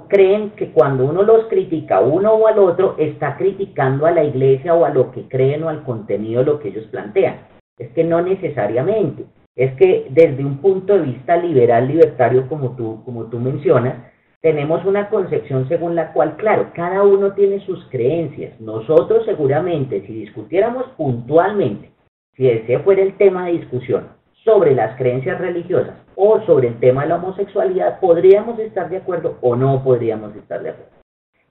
creen 0.08 0.50
que 0.50 0.72
cuando 0.72 1.04
uno 1.04 1.22
los 1.22 1.46
critica 1.46 2.00
uno 2.00 2.32
o 2.32 2.46
al 2.46 2.58
otro, 2.58 2.94
está 2.98 3.36
criticando 3.36 4.06
a 4.06 4.10
la 4.10 4.24
iglesia 4.24 4.74
o 4.74 4.84
a 4.84 4.90
lo 4.90 5.12
que 5.12 5.28
creen 5.28 5.62
o 5.64 5.68
al 5.68 5.84
contenido 5.84 6.40
de 6.40 6.46
lo 6.46 6.58
que 6.58 6.68
ellos 6.68 6.86
plantean. 6.86 7.40
Es 7.78 7.90
que 7.90 8.04
no 8.04 8.22
necesariamente. 8.22 9.26
Es 9.54 9.74
que 9.74 10.06
desde 10.10 10.44
un 10.44 10.58
punto 10.58 10.94
de 10.94 11.02
vista 11.02 11.36
liberal, 11.36 11.88
libertario, 11.88 12.48
como 12.48 12.76
tú, 12.76 13.02
como 13.04 13.24
tú 13.26 13.38
mencionas, 13.38 13.94
tenemos 14.40 14.84
una 14.84 15.08
concepción 15.08 15.66
según 15.68 15.94
la 15.94 16.12
cual, 16.12 16.36
claro, 16.36 16.70
cada 16.74 17.02
uno 17.02 17.32
tiene 17.32 17.60
sus 17.60 17.84
creencias. 17.88 18.58
Nosotros 18.60 19.24
seguramente, 19.24 20.02
si 20.06 20.12
discutiéramos 20.12 20.86
puntualmente, 20.96 21.90
si 22.36 22.48
ese 22.48 22.78
fuera 22.80 23.02
el 23.02 23.16
tema 23.16 23.46
de 23.46 23.52
discusión 23.52 24.15
sobre 24.46 24.76
las 24.76 24.96
creencias 24.96 25.38
religiosas 25.38 25.96
o 26.14 26.40
sobre 26.42 26.68
el 26.68 26.78
tema 26.78 27.02
de 27.02 27.08
la 27.08 27.16
homosexualidad, 27.16 27.98
podríamos 28.00 28.58
estar 28.60 28.88
de 28.88 28.98
acuerdo 28.98 29.36
o 29.42 29.56
no 29.56 29.82
podríamos 29.82 30.34
estar 30.36 30.62
de 30.62 30.70
acuerdo. 30.70 30.92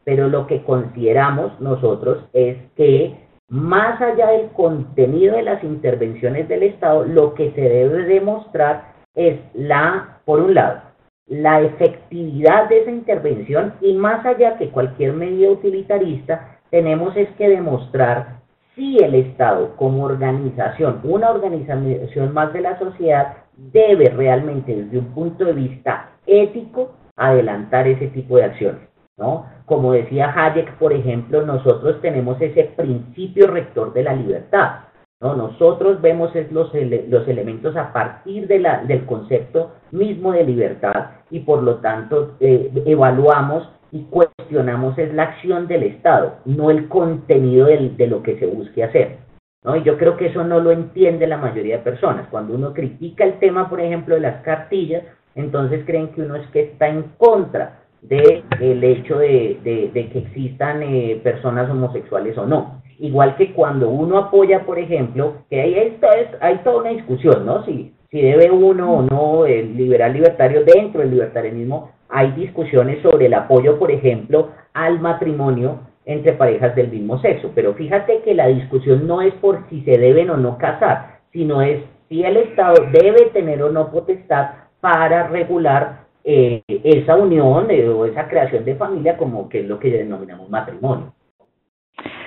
Pero 0.06 0.30
lo 0.30 0.48
que 0.48 0.64
consideramos 0.64 1.60
nosotros 1.60 2.24
es 2.32 2.58
que 2.76 3.20
más 3.50 4.02
allá 4.02 4.30
del 4.30 4.50
contenido 4.52 5.36
de 5.36 5.44
las 5.44 5.64
intervenciones 5.64 6.48
del 6.48 6.64
Estado, 6.64 7.04
lo 7.04 7.34
que 7.34 7.52
se 7.52 7.62
debe 7.62 8.06
demostrar 8.06 8.94
es 9.14 9.40
la, 9.54 10.20
por 10.26 10.40
un 10.40 10.54
lado, 10.54 10.82
la 11.28 11.62
efectividad 11.62 12.70
de 12.70 12.80
esa 12.80 12.92
intervención 12.92 13.74
y 13.82 13.94
más 13.94 14.26
allá 14.26 14.58
que 14.58 14.70
cualquier 14.70 15.14
medida 15.14 15.50
utilitarista, 15.50 16.60
tenemos 16.70 17.16
es 17.18 17.30
que 17.38 17.50
demostrar 17.50 18.45
si 18.76 18.98
el 18.98 19.16
Estado 19.16 19.76
como 19.78 20.04
organización, 20.04 21.00
una 21.04 21.32
organización 21.32 22.34
más 22.34 22.52
de 22.54 22.62
la 22.62 22.78
sociedad, 22.78 23.38
debe 23.58 24.10
realmente 24.10 24.76
desde 24.76 25.00
un 25.00 25.14
punto 25.14 25.46
de 25.46 25.54
vista 25.54 26.12
ético 26.28 26.94
adelantar 27.16 27.88
ese 27.88 28.08
tipo 28.08 28.38
de 28.38 28.44
acciones. 28.44 28.82
¿no? 29.18 29.46
Como 29.66 29.94
decía 29.94 30.34
Hayek, 30.36 30.78
por 30.78 30.92
ejemplo, 30.92 31.46
nosotros 31.46 32.02
tenemos 32.02 32.40
ese 32.42 32.66
principio 32.76 33.48
rector 33.48 33.94
de 33.94 34.04
la 34.04 34.14
libertad. 34.14 34.80
¿no? 35.22 35.36
Nosotros 35.36 36.02
vemos 36.02 36.32
los, 36.52 36.72
los 36.74 37.28
elementos 37.28 37.78
a 37.78 37.94
partir 37.94 38.48
de 38.48 38.60
la, 38.60 38.84
del 38.84 39.06
concepto 39.06 39.72
mismo 39.92 40.34
de 40.34 40.44
libertad 40.44 41.12
y 41.32 41.40
por 41.40 41.64
lo 41.64 41.78
tanto 41.78 42.36
eh, 42.42 42.72
evaluamos 42.86 43.70
y 43.96 44.04
cuestionamos 44.10 44.98
es 44.98 45.14
la 45.14 45.24
acción 45.24 45.68
del 45.68 45.84
Estado, 45.84 46.40
no 46.44 46.70
el 46.70 46.90
contenido 46.90 47.68
de 47.68 48.08
lo 48.08 48.22
que 48.24 48.38
se 48.38 48.46
busque 48.46 48.84
hacer. 48.84 49.20
¿no? 49.64 49.78
Y 49.78 49.84
yo 49.84 49.98
creo 49.98 50.18
que 50.18 50.26
eso 50.26 50.44
no 50.44 50.60
lo 50.60 50.72
entiende 50.72 51.26
la 51.28 51.38
mayoría 51.38 51.78
de 51.78 51.84
personas. 51.84 52.28
Cuando 52.30 52.56
uno 52.56 52.74
critica 52.74 53.24
el 53.24 53.40
tema, 53.40 53.70
por 53.70 53.80
ejemplo, 53.80 54.16
de 54.16 54.22
las 54.22 54.42
cartillas, 54.44 55.04
entonces 55.34 55.86
creen 55.86 56.10
que 56.10 56.24
uno 56.24 56.36
es 56.36 56.46
que 56.48 56.64
está 56.64 56.90
en 56.90 57.04
contra 57.18 57.84
del 58.02 58.44
el 58.60 58.84
hecho 58.84 59.18
de, 59.18 59.60
que 59.64 60.20
existan 60.20 60.84
eh, 60.84 61.22
personas 61.24 61.72
homosexuales 61.72 62.38
o 62.38 62.46
no. 62.46 62.82
Igual 63.00 63.38
que 63.38 63.54
cuando 63.54 63.88
uno 63.88 64.18
apoya, 64.18 64.66
por 64.66 64.78
ejemplo, 64.78 65.36
que 65.50 65.62
ahí 65.62 65.74
está, 65.76 66.10
es, 66.20 66.28
hay 66.42 66.58
toda 66.66 66.82
una 66.82 66.90
discusión, 66.90 67.46
¿no? 67.46 67.64
Si, 67.64 67.94
si 68.16 68.22
debe 68.22 68.50
uno 68.50 68.94
o 68.94 69.02
no 69.02 69.46
el 69.46 69.76
liberal 69.76 70.14
libertario 70.14 70.64
dentro 70.64 71.02
del 71.02 71.12
libertarianismo, 71.12 71.92
hay 72.08 72.32
discusiones 72.32 73.02
sobre 73.02 73.26
el 73.26 73.34
apoyo, 73.34 73.78
por 73.78 73.92
ejemplo, 73.92 74.52
al 74.74 75.02
matrimonio 75.02 75.82
entre 76.06 76.32
parejas 76.32 76.74
del 76.78 76.88
mismo 76.88 77.20
sexo. 77.20 77.52
Pero 77.54 77.74
fíjate 77.74 78.22
que 78.22 78.34
la 78.34 78.48
discusión 78.48 79.06
no 79.06 79.22
es 79.22 79.34
por 79.34 79.68
si 79.70 79.82
se 79.82 79.98
deben 79.98 80.30
o 80.30 80.38
no 80.38 80.58
casar, 80.58 81.18
sino 81.34 81.62
es 81.62 81.84
si 82.08 82.24
el 82.24 82.38
Estado 82.38 82.86
debe 82.90 83.32
tener 83.34 83.62
o 83.62 83.70
no 83.70 83.92
potestad 83.92 84.52
para 84.80 85.28
regular 85.28 86.06
eh, 86.24 86.64
esa 86.70 87.18
unión 87.18 87.70
eh, 87.70 87.86
o 87.90 88.06
esa 88.06 88.30
creación 88.30 88.64
de 88.64 88.76
familia 88.76 89.18
como 89.18 89.50
que 89.50 89.60
es 89.60 89.68
lo 89.68 89.78
que 89.78 89.92
denominamos 89.92 90.50
matrimonio. 90.50 91.14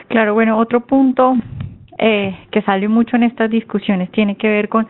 Claro, 0.09 0.35
bueno, 0.35 0.59
otro 0.59 0.81
punto 0.81 1.35
eh, 1.97 2.37
que 2.51 2.61
sale 2.61 2.89
mucho 2.89 3.17
en 3.17 3.23
estas 3.23 3.49
discusiones 3.49 4.11
tiene 4.11 4.37
que 4.37 4.49
ver 4.49 4.69
con, 4.69 4.87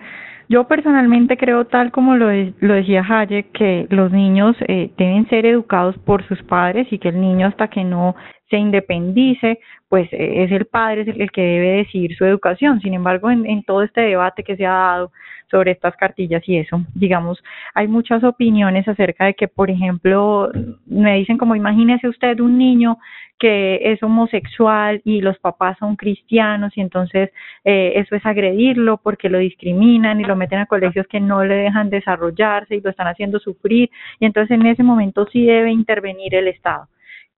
yo 0.48 0.64
personalmente 0.66 1.36
creo 1.36 1.66
tal 1.66 1.90
como 1.90 2.16
lo, 2.16 2.28
lo 2.60 2.74
decía 2.74 3.04
Hayek, 3.06 3.52
que 3.52 3.86
los 3.90 4.10
niños 4.12 4.56
eh, 4.66 4.90
deben 4.96 5.28
ser 5.28 5.46
educados 5.46 5.96
por 5.98 6.26
sus 6.26 6.42
padres 6.42 6.88
y 6.90 6.98
que 6.98 7.10
el 7.10 7.20
niño 7.20 7.46
hasta 7.46 7.68
que 7.68 7.84
no 7.84 8.16
se 8.50 8.56
independice, 8.56 9.58
pues 9.88 10.12
eh, 10.12 10.44
es 10.44 10.52
el 10.52 10.66
padre 10.66 11.02
el 11.06 11.30
que 11.30 11.42
debe 11.42 11.68
decidir 11.78 12.16
su 12.16 12.24
educación. 12.24 12.80
Sin 12.80 12.94
embargo, 12.94 13.30
en, 13.30 13.46
en 13.46 13.62
todo 13.62 13.82
este 13.82 14.00
debate 14.02 14.42
que 14.42 14.56
se 14.56 14.66
ha 14.66 14.72
dado 14.72 15.12
sobre 15.50 15.72
estas 15.72 15.96
cartillas 15.96 16.46
y 16.46 16.58
eso. 16.58 16.82
Digamos, 16.94 17.42
hay 17.74 17.88
muchas 17.88 18.22
opiniones 18.24 18.86
acerca 18.86 19.26
de 19.26 19.34
que, 19.34 19.48
por 19.48 19.70
ejemplo, 19.70 20.50
me 20.86 21.16
dicen 21.16 21.38
como 21.38 21.56
imagínese 21.56 22.08
usted 22.08 22.40
un 22.40 22.58
niño 22.58 22.98
que 23.38 23.92
es 23.92 24.02
homosexual 24.02 25.00
y 25.04 25.20
los 25.20 25.38
papás 25.38 25.78
son 25.78 25.94
cristianos 25.94 26.76
y 26.76 26.80
entonces 26.80 27.30
eh, 27.64 27.92
eso 27.94 28.16
es 28.16 28.26
agredirlo 28.26 28.98
porque 28.98 29.28
lo 29.28 29.38
discriminan 29.38 30.20
y 30.20 30.24
lo 30.24 30.34
meten 30.34 30.58
a 30.58 30.66
colegios 30.66 31.06
que 31.06 31.20
no 31.20 31.44
le 31.44 31.54
dejan 31.54 31.88
desarrollarse 31.88 32.74
y 32.74 32.80
lo 32.80 32.90
están 32.90 33.06
haciendo 33.06 33.38
sufrir 33.38 33.90
y 34.18 34.26
entonces 34.26 34.58
en 34.58 34.66
ese 34.66 34.82
momento 34.82 35.26
sí 35.32 35.46
debe 35.46 35.70
intervenir 35.70 36.34
el 36.34 36.48
Estado. 36.48 36.88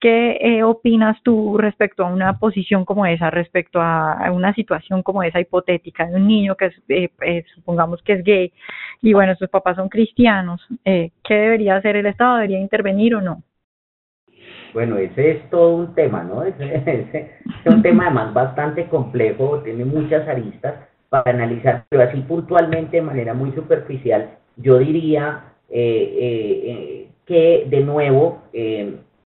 ¿Qué 0.00 0.38
eh, 0.40 0.62
opinas 0.62 1.23
tú 1.23 1.59
respecto 1.59 2.02
a 2.02 2.11
una 2.11 2.38
posición 2.38 2.87
como 2.87 3.04
esa, 3.04 3.28
respecto 3.28 3.83
a, 3.83 4.30
una 4.33 4.54
situación 4.54 5.02
como 5.02 5.23
esa 5.23 5.40
hipotética 5.40 6.07
de 6.07 6.16
un 6.16 6.26
niño 6.26 6.57
que 6.57 6.66
es, 6.66 6.83
eh, 6.88 7.11
eh, 7.21 7.45
supongamos 7.54 8.02
que 8.02 8.14
es 8.14 8.25
gay 8.25 8.50
y 9.02 9.12
bueno, 9.12 9.35
sus 9.37 9.50
papás 9.50 9.76
son 9.76 9.90
cristianos? 9.90 10.66
¿Qué 10.85 11.12
debería 11.28 11.76
hacer 11.76 11.97
el 11.97 12.07
Estado? 12.07 12.37
¿Debería 12.37 12.61
intervenir 12.61 13.14
o 13.14 13.21
no? 13.21 13.42
Bueno, 14.73 14.97
ese 14.97 15.33
es 15.33 15.50
todo 15.50 15.76
un 15.76 15.95
tema, 15.95 16.23
¿no? 16.25 16.45
Ese, 16.45 17.33
es 17.64 17.66
un 17.75 17.83
tema 17.83 18.07
además 18.07 18.33
bastante 18.33 18.87
complejo, 18.87 19.61
tiene 19.61 19.85
muchas 19.85 20.26
aristas 20.26 20.76
para 21.11 21.30
analizar, 21.30 21.85
pero 21.90 22.04
así 22.04 22.21
puntualmente, 22.23 22.97
de 22.97 23.02
manera 23.02 23.35
muy 23.35 23.52
superficial, 23.52 24.30
yo 24.57 24.78
diría 24.78 25.45
que 25.69 27.66
de 27.69 27.80
nuevo 27.85 28.42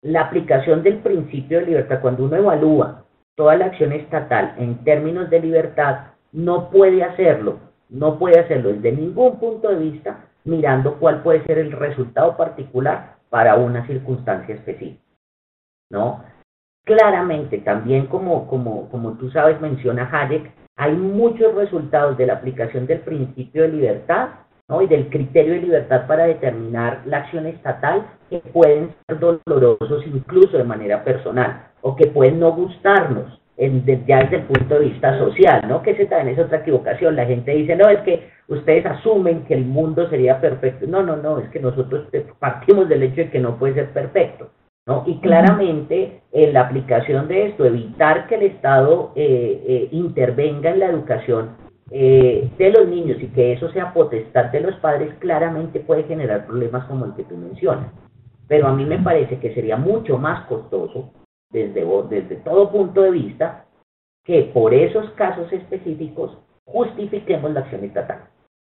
la 0.02 0.22
aplicación 0.22 0.84
del 0.84 1.00
principio 1.00 1.60
de 1.60 1.68
libertad, 1.68 2.02
cuando 2.02 2.26
uno 2.26 2.36
evalúa 2.36 3.06
toda 3.36 3.56
la 3.56 3.66
acción 3.66 3.92
estatal 3.92 4.56
en 4.58 4.84
términos 4.84 5.30
de 5.30 5.40
libertad, 5.40 6.08
no 6.32 6.70
puede 6.70 7.04
hacerlo, 7.04 7.60
no 7.90 8.18
puede 8.18 8.40
hacerlo 8.40 8.70
desde 8.70 8.92
ningún 8.92 9.40
punto 9.40 9.70
de 9.70 9.76
vista 9.76 10.26
mirando 10.44 10.96
cuál 10.96 11.22
puede 11.22 11.44
ser 11.46 11.60
el 11.60 11.72
resultado 11.72 12.36
particular 12.36 13.18
para 13.30 13.56
una 13.56 13.86
circunstancia 13.86 14.56
específica. 14.56 15.02
¿No? 15.90 16.24
Claramente, 16.84 17.60
también 17.60 18.08
como, 18.08 18.48
como, 18.48 18.90
como 18.90 19.14
tú 19.14 19.30
sabes, 19.30 19.62
menciona 19.62 20.10
Hayek, 20.12 20.52
hay 20.78 20.96
muchos 20.96 21.54
resultados 21.54 22.18
de 22.18 22.26
la 22.26 22.34
aplicación 22.34 22.88
del 22.88 23.02
principio 23.02 23.64
de 23.64 23.68
libertad 23.68 24.30
y 24.80 24.88
del 24.88 25.10
criterio 25.10 25.56
de 25.56 25.62
libertad 25.62 26.08
para 26.08 26.26
determinar 26.26 27.02
la 27.06 27.18
acción 27.18 27.48
estatal 27.48 28.06
que 28.30 28.40
pueden 28.40 28.92
ser 29.08 29.20
dolorosos 29.20 30.06
incluso 30.08 30.58
de 30.58 30.64
manera 30.64 31.04
personal 31.04 31.68
o 31.82 31.96
que 31.96 32.08
pueden 32.08 32.40
no 32.40 32.54
gustarnos 32.54 33.42
en, 33.58 33.86
ya 34.08 34.24
desde 34.24 34.38
el 34.38 34.44
punto 34.44 34.76
de 34.76 34.86
vista 34.86 35.18
social, 35.20 35.62
¿no? 35.68 35.82
Que 35.84 35.92
ese 35.92 36.06
también 36.06 36.38
es 36.38 36.46
otra 36.46 36.60
equivocación. 36.60 37.16
La 37.16 37.26
gente 37.26 37.52
dice, 37.52 37.76
no, 37.76 37.90
es 37.90 38.00
que 38.00 38.30
ustedes 38.48 38.86
asumen 38.86 39.44
que 39.44 39.56
el 39.56 39.66
mundo 39.66 40.10
sería 40.10 40.40
perfecto. 40.40 40.88
No, 40.88 41.04
no, 41.04 41.18
no, 41.18 41.40
es 41.40 41.50
que 41.50 41.60
nosotros 41.60 42.08
partimos 42.40 42.88
del 42.88 43.04
hecho 43.04 43.22
de 43.22 43.30
que 43.30 43.40
no 43.40 43.58
puede 43.58 43.74
ser 43.74 43.90
perfecto. 43.90 44.50
¿no? 44.88 45.04
Y 45.06 45.20
claramente 45.20 46.22
en 46.32 46.54
la 46.54 46.62
aplicación 46.62 47.28
de 47.28 47.48
esto, 47.48 47.66
evitar 47.66 48.28
que 48.28 48.36
el 48.36 48.44
Estado 48.44 49.12
eh, 49.16 49.64
eh, 49.68 49.90
intervenga 49.92 50.72
en 50.72 50.80
la 50.80 50.88
educación 50.88 51.50
eh, 51.94 52.50
de 52.58 52.70
los 52.72 52.88
niños 52.88 53.18
y 53.22 53.28
que 53.28 53.52
eso 53.52 53.70
sea 53.72 53.94
potestad 53.94 54.46
de 54.46 54.62
los 54.62 54.76
padres, 54.78 55.14
claramente 55.20 55.82
puede 55.82 56.04
generar 56.04 56.46
problemas 56.46 56.86
como 56.86 57.06
el 57.06 57.14
que 57.16 57.26
tú 57.26 57.36
mencionas. 57.36 57.92
Pero 58.48 58.68
a 58.68 58.74
mí 58.74 58.86
me 58.86 59.00
parece 59.00 59.40
que 59.40 59.54
sería 59.54 59.76
mucho 59.76 60.18
más 60.18 60.46
costoso, 60.48 61.12
desde, 61.52 61.86
desde 62.10 62.36
todo 62.38 62.72
punto 62.72 63.02
de 63.02 63.12
vista, 63.12 63.66
que 64.24 64.44
por 64.54 64.74
esos 64.74 65.10
casos 65.12 65.52
específicos 65.52 66.38
justifiquemos 66.66 67.52
la 67.52 67.62
acción 67.62 67.84
estatal. 67.84 68.22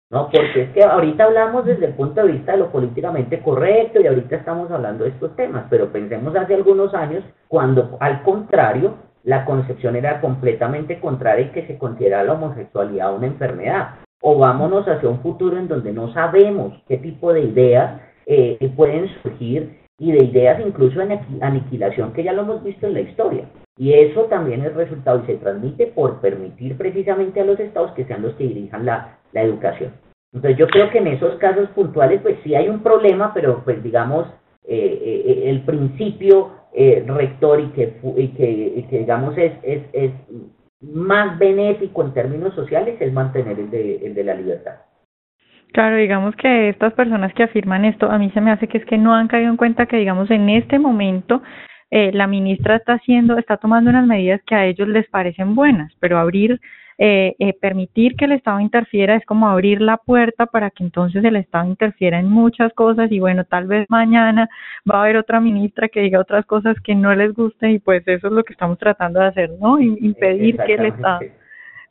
¿no? 0.09 0.29
Porque 0.31 0.61
es 0.63 0.69
que 0.71 0.83
ahorita 0.83 1.25
hablamos 1.25 1.65
desde 1.65 1.88
el 1.88 1.93
punto 1.95 2.21
de 2.21 2.31
vista 2.31 2.53
de 2.53 2.59
lo 2.59 2.71
políticamente 2.71 3.41
correcto 3.41 3.99
y 3.99 4.07
ahorita 4.07 4.38
estamos 4.38 4.71
hablando 4.71 5.03
de 5.03 5.11
estos 5.11 5.35
temas, 5.35 5.65
pero 5.69 5.91
pensemos 5.91 6.35
hace 6.35 6.55
algunos 6.55 6.93
años 6.93 7.23
cuando 7.47 7.97
al 7.99 8.23
contrario 8.23 8.95
la 9.29 9.45
concepción 9.45 9.95
era 9.95 10.21
completamente 10.21 11.00
contraria 11.00 11.45
y 11.45 11.51
que 11.51 11.67
se 11.67 11.77
considera 11.77 12.24
la 12.24 12.33
homosexualidad 12.33 13.15
una 13.15 13.27
enfermedad. 13.27 13.89
O 14.21 14.39
vámonos 14.39 14.88
hacia 14.88 15.07
un 15.07 15.21
futuro 15.21 15.55
en 15.55 15.67
donde 15.67 15.93
no 15.93 16.12
sabemos 16.13 16.74
qué 16.88 16.98
tipo 16.98 17.31
de 17.31 17.41
ideas 17.41 18.01
eh, 18.25 18.57
pueden 18.75 19.07
surgir 19.21 19.77
y 20.00 20.13
de 20.13 20.25
ideas 20.25 20.59
incluso 20.65 21.00
de 21.00 21.19
aniquilación 21.41 22.12
que 22.13 22.24
ya 22.24 22.33
lo 22.33 22.41
hemos 22.41 22.63
visto 22.63 22.88
en 22.88 22.95
la 22.95 23.01
historia. 23.01 23.45
Y 23.77 23.93
eso 23.93 24.24
también 24.24 24.65
es 24.65 24.74
resultado 24.74 25.21
y 25.24 25.27
se 25.27 25.36
transmite 25.36 25.86
por 25.86 26.21
permitir 26.21 26.75
precisamente 26.75 27.39
a 27.39 27.45
los 27.45 27.59
estados 27.59 27.91
que 27.91 28.05
sean 28.05 28.24
los 28.24 28.33
que 28.33 28.45
dirijan 28.45 28.83
la, 28.83 29.19
educación. 29.31 29.93
Entonces 30.33 30.57
yo 30.57 30.67
creo 30.67 30.89
que 30.89 30.98
en 30.98 31.07
esos 31.07 31.36
casos 31.36 31.69
puntuales 31.69 32.19
pues 32.24 32.36
sí 32.43 32.55
hay 32.55 32.67
un 32.67 32.81
problema, 32.81 33.31
pero 33.31 33.62
pues 33.63 33.83
digamos 33.83 34.25
eh, 34.67 35.01
eh, 35.05 35.50
el 35.51 35.62
principio 35.62 36.59
eh, 36.73 37.03
rector 37.07 37.59
y 37.59 37.67
que, 37.69 37.99
y 38.17 38.27
que, 38.29 38.85
que, 38.89 38.99
digamos 38.99 39.38
es, 39.38 39.53
es, 39.63 39.83
es 39.93 40.11
más 40.81 41.38
benéfico 41.39 42.03
en 42.03 42.13
términos 42.13 42.53
sociales 42.53 42.95
es 42.99 43.11
mantener 43.11 43.59
el 43.59 43.69
de, 43.69 44.05
el 44.05 44.13
de 44.13 44.23
la 44.23 44.35
libertad. 44.35 44.75
Claro, 45.71 45.97
digamos 45.97 46.35
que 46.35 46.69
estas 46.69 46.93
personas 46.93 47.33
que 47.33 47.43
afirman 47.43 47.85
esto, 47.85 48.09
a 48.09 48.17
mí 48.17 48.31
se 48.31 48.41
me 48.41 48.51
hace 48.51 48.67
que 48.67 48.79
es 48.79 48.85
que 48.85 48.97
no 48.97 49.13
han 49.13 49.27
caído 49.27 49.51
en 49.51 49.57
cuenta 49.57 49.85
que, 49.85 49.97
digamos, 49.97 50.31
en 50.31 50.49
este 50.49 50.79
momento 50.79 51.43
eh, 51.91 52.12
la 52.13 52.27
ministra 52.27 52.75
está 52.75 52.93
haciendo, 52.93 53.38
está 53.38 53.58
tomando 53.58 53.89
unas 53.89 54.05
medidas 54.05 54.41
que 54.46 54.55
a 54.55 54.65
ellos 54.65 54.88
les 54.88 55.08
parecen 55.10 55.55
buenas, 55.55 55.91
pero 56.00 56.19
abrir, 56.19 56.60
eh, 56.98 57.36
eh, 57.39 57.53
permitir 57.53 58.15
que 58.15 58.25
el 58.25 58.34
Estado 58.34 58.60
interfiera 58.60 59.15
es 59.15 59.25
como 59.25 59.48
abrir 59.48 59.81
la 59.81 59.98
puerta 59.98 60.46
para 60.46 60.69
que 60.69 60.84
entonces 60.84 61.24
el 61.24 61.38
Estado 61.38 61.67
interfiera 61.67 62.19
en 62.19 62.29
muchas 62.29 62.74
cosas 62.74 63.12
y 63.12 63.19
bueno, 63.19 63.46
tal 63.46 63.67
vez 63.67 63.86
mañana 63.89 64.50
va 64.89 64.98
a 64.98 65.03
haber 65.03 65.17
otra 65.17 65.39
ministra 65.39 65.88
que 65.88 66.01
diga 66.01 66.19
otras 66.19 66.46
cosas 66.46 66.75
que 66.81 66.96
no 66.96 67.15
les 67.15 67.34
gusten 67.34 67.72
y 67.72 67.79
pues 67.79 68.05
eso 68.08 68.27
es 68.27 68.34
lo 68.34 68.43
que 68.43 68.53
estamos 68.53 68.77
tratando 68.77 69.19
de 69.19 69.27
hacer, 69.27 69.51
¿no? 69.60 69.79
Impedir 69.79 70.58
que 70.58 70.74
el 70.74 70.86
Estado... 70.88 71.22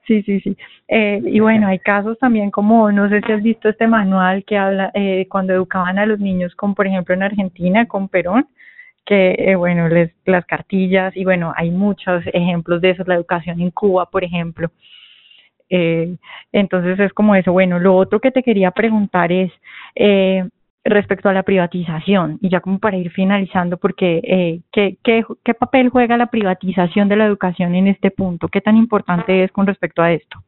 Sí, 0.08 0.22
sí, 0.22 0.40
sí. 0.40 0.56
Eh, 0.88 1.20
y 1.22 1.38
bueno, 1.40 1.66
hay 1.68 1.78
casos 1.80 2.18
también 2.18 2.50
como, 2.50 2.90
no 2.90 3.10
sé 3.10 3.20
si 3.26 3.30
has 3.30 3.42
visto 3.42 3.68
este 3.68 3.86
manual 3.86 4.42
que 4.46 4.56
habla 4.56 4.90
eh, 4.94 5.26
cuando 5.28 5.52
educaban 5.52 5.98
a 5.98 6.06
los 6.06 6.18
niños, 6.18 6.54
como 6.54 6.74
por 6.74 6.86
ejemplo 6.86 7.14
en 7.14 7.22
Argentina 7.22 7.86
con 7.86 8.08
Perón, 8.08 8.48
que, 9.08 9.34
eh, 9.38 9.54
bueno, 9.56 9.88
les, 9.88 10.12
las 10.26 10.44
cartillas, 10.44 11.16
y 11.16 11.24
bueno, 11.24 11.54
hay 11.56 11.70
muchos 11.70 12.22
ejemplos 12.26 12.82
de 12.82 12.90
eso, 12.90 13.04
la 13.06 13.14
educación 13.14 13.58
en 13.58 13.70
Cuba, 13.70 14.04
por 14.10 14.22
ejemplo. 14.22 14.70
Eh, 15.70 16.14
entonces 16.52 17.00
es 17.00 17.12
como 17.14 17.34
eso. 17.34 17.50
Bueno, 17.52 17.78
lo 17.78 17.96
otro 17.96 18.20
que 18.20 18.30
te 18.30 18.42
quería 18.42 18.70
preguntar 18.70 19.32
es 19.32 19.50
eh, 19.94 20.46
respecto 20.84 21.30
a 21.30 21.32
la 21.32 21.42
privatización, 21.42 22.38
y 22.42 22.50
ya 22.50 22.60
como 22.60 22.78
para 22.80 22.98
ir 22.98 23.10
finalizando, 23.10 23.78
porque 23.78 24.20
eh, 24.24 24.60
¿qué, 24.72 24.98
qué, 25.02 25.24
qué 25.42 25.54
papel 25.54 25.88
juega 25.88 26.18
la 26.18 26.26
privatización 26.26 27.08
de 27.08 27.16
la 27.16 27.24
educación 27.24 27.74
en 27.76 27.88
este 27.88 28.10
punto? 28.10 28.48
¿Qué 28.48 28.60
tan 28.60 28.76
importante 28.76 29.42
es 29.42 29.50
con 29.52 29.66
respecto 29.66 30.02
a 30.02 30.12
esto? 30.12 30.38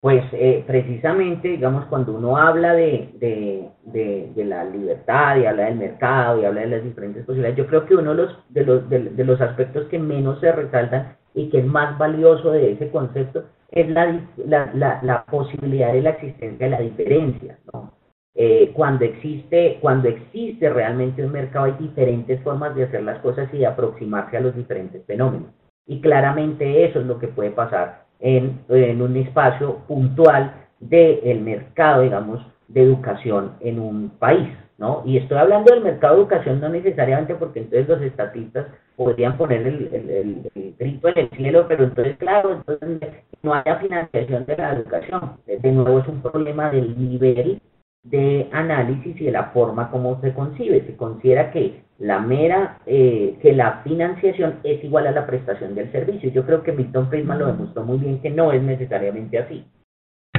Pues 0.00 0.22
eh, 0.32 0.62
precisamente, 0.64 1.48
digamos, 1.48 1.86
cuando 1.86 2.14
uno 2.14 2.36
habla 2.36 2.72
de, 2.72 3.10
de, 3.14 4.30
de, 4.32 4.44
la 4.44 4.62
libertad 4.64 5.36
y 5.36 5.44
habla 5.44 5.64
del 5.64 5.76
mercado 5.76 6.40
y 6.40 6.44
habla 6.44 6.60
de 6.60 6.68
las 6.68 6.84
diferentes 6.84 7.24
posibilidades, 7.24 7.58
yo 7.58 7.66
creo 7.66 7.84
que 7.84 7.96
uno 7.96 8.14
de 8.14 8.16
los, 8.16 8.38
de 8.48 8.64
los, 8.64 8.88
de, 8.88 9.24
los 9.24 9.40
aspectos 9.40 9.88
que 9.88 9.98
menos 9.98 10.38
se 10.38 10.52
resaltan 10.52 11.16
y 11.34 11.50
que 11.50 11.58
es 11.58 11.66
más 11.66 11.98
valioso 11.98 12.52
de 12.52 12.72
ese 12.72 12.90
concepto 12.90 13.42
es 13.72 13.88
la, 13.88 14.20
la, 14.36 15.00
la, 15.02 15.24
posibilidad 15.24 15.92
de 15.92 16.02
la 16.02 16.10
existencia 16.10 16.66
de 16.66 16.70
la 16.70 16.80
diferencia. 16.80 17.58
¿no? 17.72 17.92
Eh, 18.36 18.70
cuando, 18.74 19.04
existe, 19.04 19.78
cuando 19.80 20.08
existe 20.08 20.70
realmente 20.70 21.24
un 21.24 21.32
mercado 21.32 21.64
hay 21.64 21.72
diferentes 21.72 22.40
formas 22.42 22.72
de 22.76 22.84
hacer 22.84 23.02
las 23.02 23.18
cosas 23.18 23.52
y 23.52 23.58
de 23.58 23.66
aproximarse 23.66 24.36
a 24.36 24.40
los 24.40 24.54
diferentes 24.54 25.04
fenómenos. 25.06 25.50
Y 25.86 26.00
claramente 26.00 26.84
eso 26.84 27.00
es 27.00 27.06
lo 27.06 27.18
que 27.18 27.26
puede 27.26 27.50
pasar 27.50 28.07
en, 28.20 29.02
un 29.02 29.16
espacio 29.16 29.78
puntual 29.86 30.54
del 30.80 31.40
mercado, 31.40 32.02
digamos, 32.02 32.40
de 32.68 32.82
educación 32.82 33.52
en 33.60 33.78
un 33.78 34.10
país, 34.18 34.48
¿no? 34.76 35.02
Y 35.04 35.16
estoy 35.16 35.38
hablando 35.38 35.72
del 35.72 35.82
mercado 35.82 36.16
de 36.16 36.22
educación 36.22 36.60
no 36.60 36.68
necesariamente 36.68 37.34
porque 37.34 37.60
entonces 37.60 37.88
los 37.88 38.02
estatistas 38.02 38.66
podrían 38.96 39.36
poner 39.36 39.66
el, 39.66 39.88
el, 39.92 40.50
el, 40.54 40.74
grito 40.78 41.08
en 41.08 41.18
el 41.18 41.30
cielo, 41.30 41.66
pero 41.68 41.84
entonces, 41.84 42.16
claro, 42.18 42.52
entonces 42.52 43.00
no 43.42 43.54
haya 43.54 43.76
financiación 43.76 44.44
de 44.46 44.56
la 44.56 44.72
educación. 44.72 45.32
De 45.46 45.72
nuevo 45.72 46.00
es 46.00 46.08
un 46.08 46.20
problema 46.20 46.70
del 46.70 46.98
nivel 46.98 47.60
de 48.02 48.48
análisis 48.52 49.20
y 49.20 49.24
de 49.24 49.32
la 49.32 49.50
forma 49.50 49.90
como 49.90 50.20
se 50.20 50.32
concibe. 50.32 50.84
Se 50.86 50.96
considera 50.96 51.50
que 51.50 51.82
la 51.98 52.20
mera, 52.20 52.78
eh, 52.86 53.38
que 53.42 53.52
la 53.52 53.80
financiación 53.84 54.60
es 54.62 54.82
igual 54.84 55.06
a 55.06 55.12
la 55.12 55.26
prestación 55.26 55.74
del 55.74 55.90
servicio. 55.92 56.30
Yo 56.30 56.44
creo 56.46 56.62
que 56.62 56.72
Milton 56.72 57.08
Friedman 57.08 57.38
lo 57.38 57.46
demostró 57.46 57.84
muy 57.84 57.98
bien 57.98 58.20
que 58.20 58.30
no 58.30 58.52
es 58.52 58.62
necesariamente 58.62 59.38
así. 59.38 59.64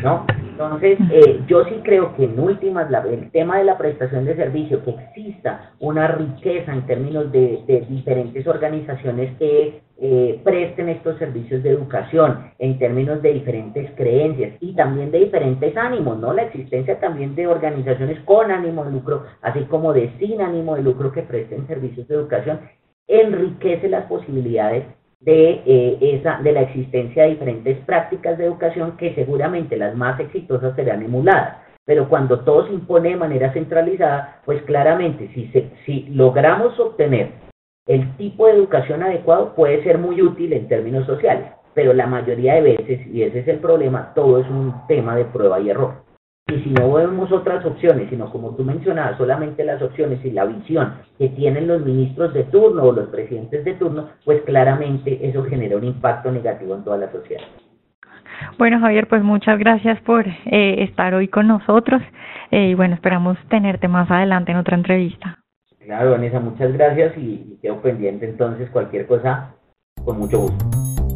¿no? 0.02 0.26
Entonces, 0.60 1.00
eh, 1.10 1.40
yo 1.48 1.64
sí 1.64 1.80
creo 1.86 2.14
que 2.18 2.26
en 2.26 2.38
últimas, 2.38 2.92
la, 2.92 3.00
el 3.04 3.32
tema 3.32 3.60
de 3.60 3.64
la 3.64 3.78
prestación 3.78 4.26
de 4.26 4.36
servicio, 4.36 4.84
que 4.84 4.90
exista 4.90 5.72
una 5.80 6.06
riqueza 6.10 6.74
en 6.74 6.86
términos 6.86 7.32
de, 7.32 7.64
de 7.66 7.86
diferentes 7.88 8.46
organizaciones 8.46 9.38
que 9.38 9.82
eh, 10.02 10.42
presten 10.44 10.90
estos 10.90 11.18
servicios 11.18 11.64
de 11.64 11.70
educación, 11.70 12.52
en 12.60 12.78
términos 12.78 13.22
de 13.22 13.36
diferentes 13.36 13.90
creencias 13.96 14.58
y 14.60 14.76
también 14.76 15.12
de 15.12 15.20
diferentes 15.20 15.78
ánimos, 15.78 16.20
¿no? 16.20 16.34
La 16.34 16.44
existencia 16.44 17.00
también 17.00 17.36
de 17.36 17.48
organizaciones 17.48 18.20
con 18.26 18.52
ánimo 18.52 18.84
de 18.84 18.92
lucro, 18.92 19.24
así 19.42 19.62
como 19.62 19.94
de 19.94 20.12
sin 20.20 20.42
ánimo 20.42 20.76
de 20.76 20.82
lucro 20.82 21.14
que 21.14 21.22
presten 21.22 21.68
servicios 21.68 22.06
de 22.10 22.16
educación, 22.16 22.60
enriquece 23.08 23.88
las 23.88 24.08
posibilidades 24.08 24.84
de, 25.20 25.62
eh, 25.66 25.98
esa, 26.02 26.40
de 26.42 26.52
la 26.52 26.62
existencia 26.62 27.24
de 27.24 27.32
diferentes 27.32 27.78
prácticas 27.86 28.38
de 28.38 28.46
educación 28.46 28.98
que 28.98 29.14
seguramente 29.16 29.78
las 29.78 29.96
más 29.96 30.20
exitosas 30.20 30.76
serán 30.76 31.04
emuladas. 31.04 31.58
Pero 31.86 32.08
cuando 32.08 32.42
todo 32.42 32.68
se 32.68 32.74
impone 32.74 33.10
de 33.10 33.16
manera 33.16 33.52
centralizada, 33.52 34.42
pues 34.46 34.62
claramente 34.64 35.30
si, 35.34 35.48
se, 35.48 35.72
si 35.86 36.08
logramos 36.10 36.80
obtener 36.80 37.32
el 37.88 38.16
tipo 38.18 38.46
de 38.46 38.54
educación 38.54 39.02
adecuado 39.02 39.56
puede 39.56 39.84
ser 39.84 39.98
muy 39.98 40.22
útil 40.22 40.54
en 40.54 40.68
términos 40.68 41.08
sociales, 41.08 41.52
pero 41.74 41.92
la 41.92 42.06
mayoría 42.06 42.54
de 42.56 42.62
veces, 42.62 43.08
y 43.08 43.24
ese 43.24 43.40
es 43.40 43.48
el 43.48 43.58
problema, 43.58 44.14
todo 44.14 44.40
es 44.40 44.48
un 44.48 44.74
tema 44.88 45.16
de 45.16 45.26
prueba 45.26 45.60
y 45.60 45.72
error. 45.72 46.09
Y 46.50 46.64
si 46.64 46.70
no 46.72 46.94
vemos 46.94 47.32
otras 47.32 47.66
opciones, 47.66 48.10
sino 48.10 48.32
como 48.32 48.56
tú 48.56 48.64
mencionabas, 48.64 49.18
solamente 49.18 49.64
las 49.64 49.82
opciones 49.82 50.24
y 50.26 50.32
la 50.32 50.46
visión 50.46 50.94
que 51.18 51.30
tienen 51.30 51.68
los 51.68 51.86
ministros 51.86 52.34
de 52.34 52.44
turno 52.46 52.84
o 52.84 52.92
los 52.92 53.10
presidentes 53.10 53.64
de 53.64 53.74
turno, 53.76 54.10
pues 54.26 54.42
claramente 54.44 55.28
eso 55.28 55.44
genera 55.44 55.78
un 55.78 55.84
impacto 55.84 56.32
negativo 56.32 56.76
en 56.76 56.84
toda 56.84 56.98
la 56.98 57.12
sociedad. 57.12 57.44
Bueno, 58.58 58.80
Javier, 58.80 59.08
pues 59.08 59.24
muchas 59.24 59.60
gracias 59.60 60.00
por 60.02 60.26
eh, 60.28 60.84
estar 60.84 61.14
hoy 61.14 61.28
con 61.28 61.48
nosotros 61.48 62.02
eh, 62.52 62.70
y 62.70 62.74
bueno, 62.74 62.96
esperamos 62.96 63.38
tenerte 63.50 63.88
más 63.88 64.10
adelante 64.10 64.52
en 64.52 64.58
otra 64.58 64.76
entrevista. 64.76 65.40
Claro, 65.80 66.12
Vanessa, 66.12 66.40
muchas 66.40 66.72
gracias 66.74 67.18
y, 67.18 67.54
y 67.54 67.60
quedo 67.62 67.82
pendiente 67.82 68.30
entonces 68.30 68.70
cualquier 68.70 69.08
cosa, 69.08 69.56
con 70.04 70.20
mucho 70.20 70.40
gusto. 70.40 71.09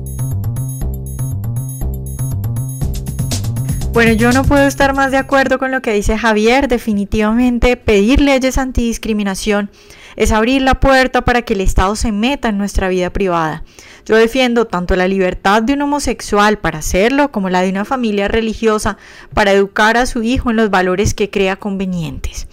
Bueno, 3.94 4.14
yo 4.14 4.32
no 4.32 4.44
puedo 4.44 4.66
estar 4.66 4.96
más 4.96 5.12
de 5.12 5.18
acuerdo 5.18 5.60
con 5.60 5.70
lo 5.70 5.84
que 5.84 5.94
dice 5.94 6.18
Javier. 6.18 6.68
Definitivamente 6.68 7.78
pedir 7.78 8.20
leyes 8.22 8.58
antidiscriminación 8.58 9.70
es 10.16 10.32
abrir 10.32 10.64
la 10.64 10.80
puerta 10.80 11.22
para 11.22 11.44
que 11.44 11.54
el 11.54 11.62
Estado 11.62 11.96
se 11.96 12.12
meta 12.12 12.50
en 12.50 12.58
nuestra 12.58 12.88
vida 12.88 13.12
privada. 13.12 13.64
Yo 14.08 14.16
defiendo 14.16 14.66
tanto 14.66 14.96
la 14.96 15.08
libertad 15.08 15.62
de 15.62 15.74
un 15.74 15.84
homosexual 15.84 16.58
para 16.58 16.80
hacerlo 16.80 17.32
como 17.32 17.52
la 17.52 17.62
de 17.62 17.70
una 17.70 17.86
familia 17.86 18.28
religiosa 18.28 18.98
para 19.36 19.52
educar 19.52 19.96
a 19.96 20.08
su 20.08 20.24
hijo 20.24 20.50
en 20.50 20.56
los 20.56 20.72
valores 20.72 21.14
que 21.14 21.30
crea 21.30 21.58
convenientes. 21.58 22.48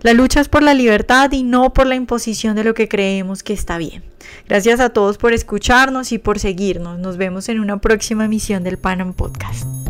La 0.00 0.14
lucha 0.14 0.40
es 0.40 0.48
por 0.48 0.64
la 0.64 0.74
libertad 0.74 1.30
y 1.30 1.44
no 1.44 1.72
por 1.72 1.86
la 1.86 1.94
imposición 1.94 2.56
de 2.56 2.64
lo 2.64 2.74
que 2.74 2.88
creemos 2.88 3.44
que 3.44 3.52
está 3.52 3.78
bien. 3.78 4.02
Gracias 4.48 4.80
a 4.80 4.88
todos 4.88 5.16
por 5.16 5.32
escucharnos 5.32 6.10
y 6.10 6.18
por 6.18 6.40
seguirnos. 6.40 6.98
Nos 6.98 7.18
vemos 7.18 7.48
en 7.48 7.60
una 7.60 7.80
próxima 7.80 8.24
emisión 8.24 8.64
del 8.64 8.78
Panam 8.78 9.12
Podcast. 9.12 9.81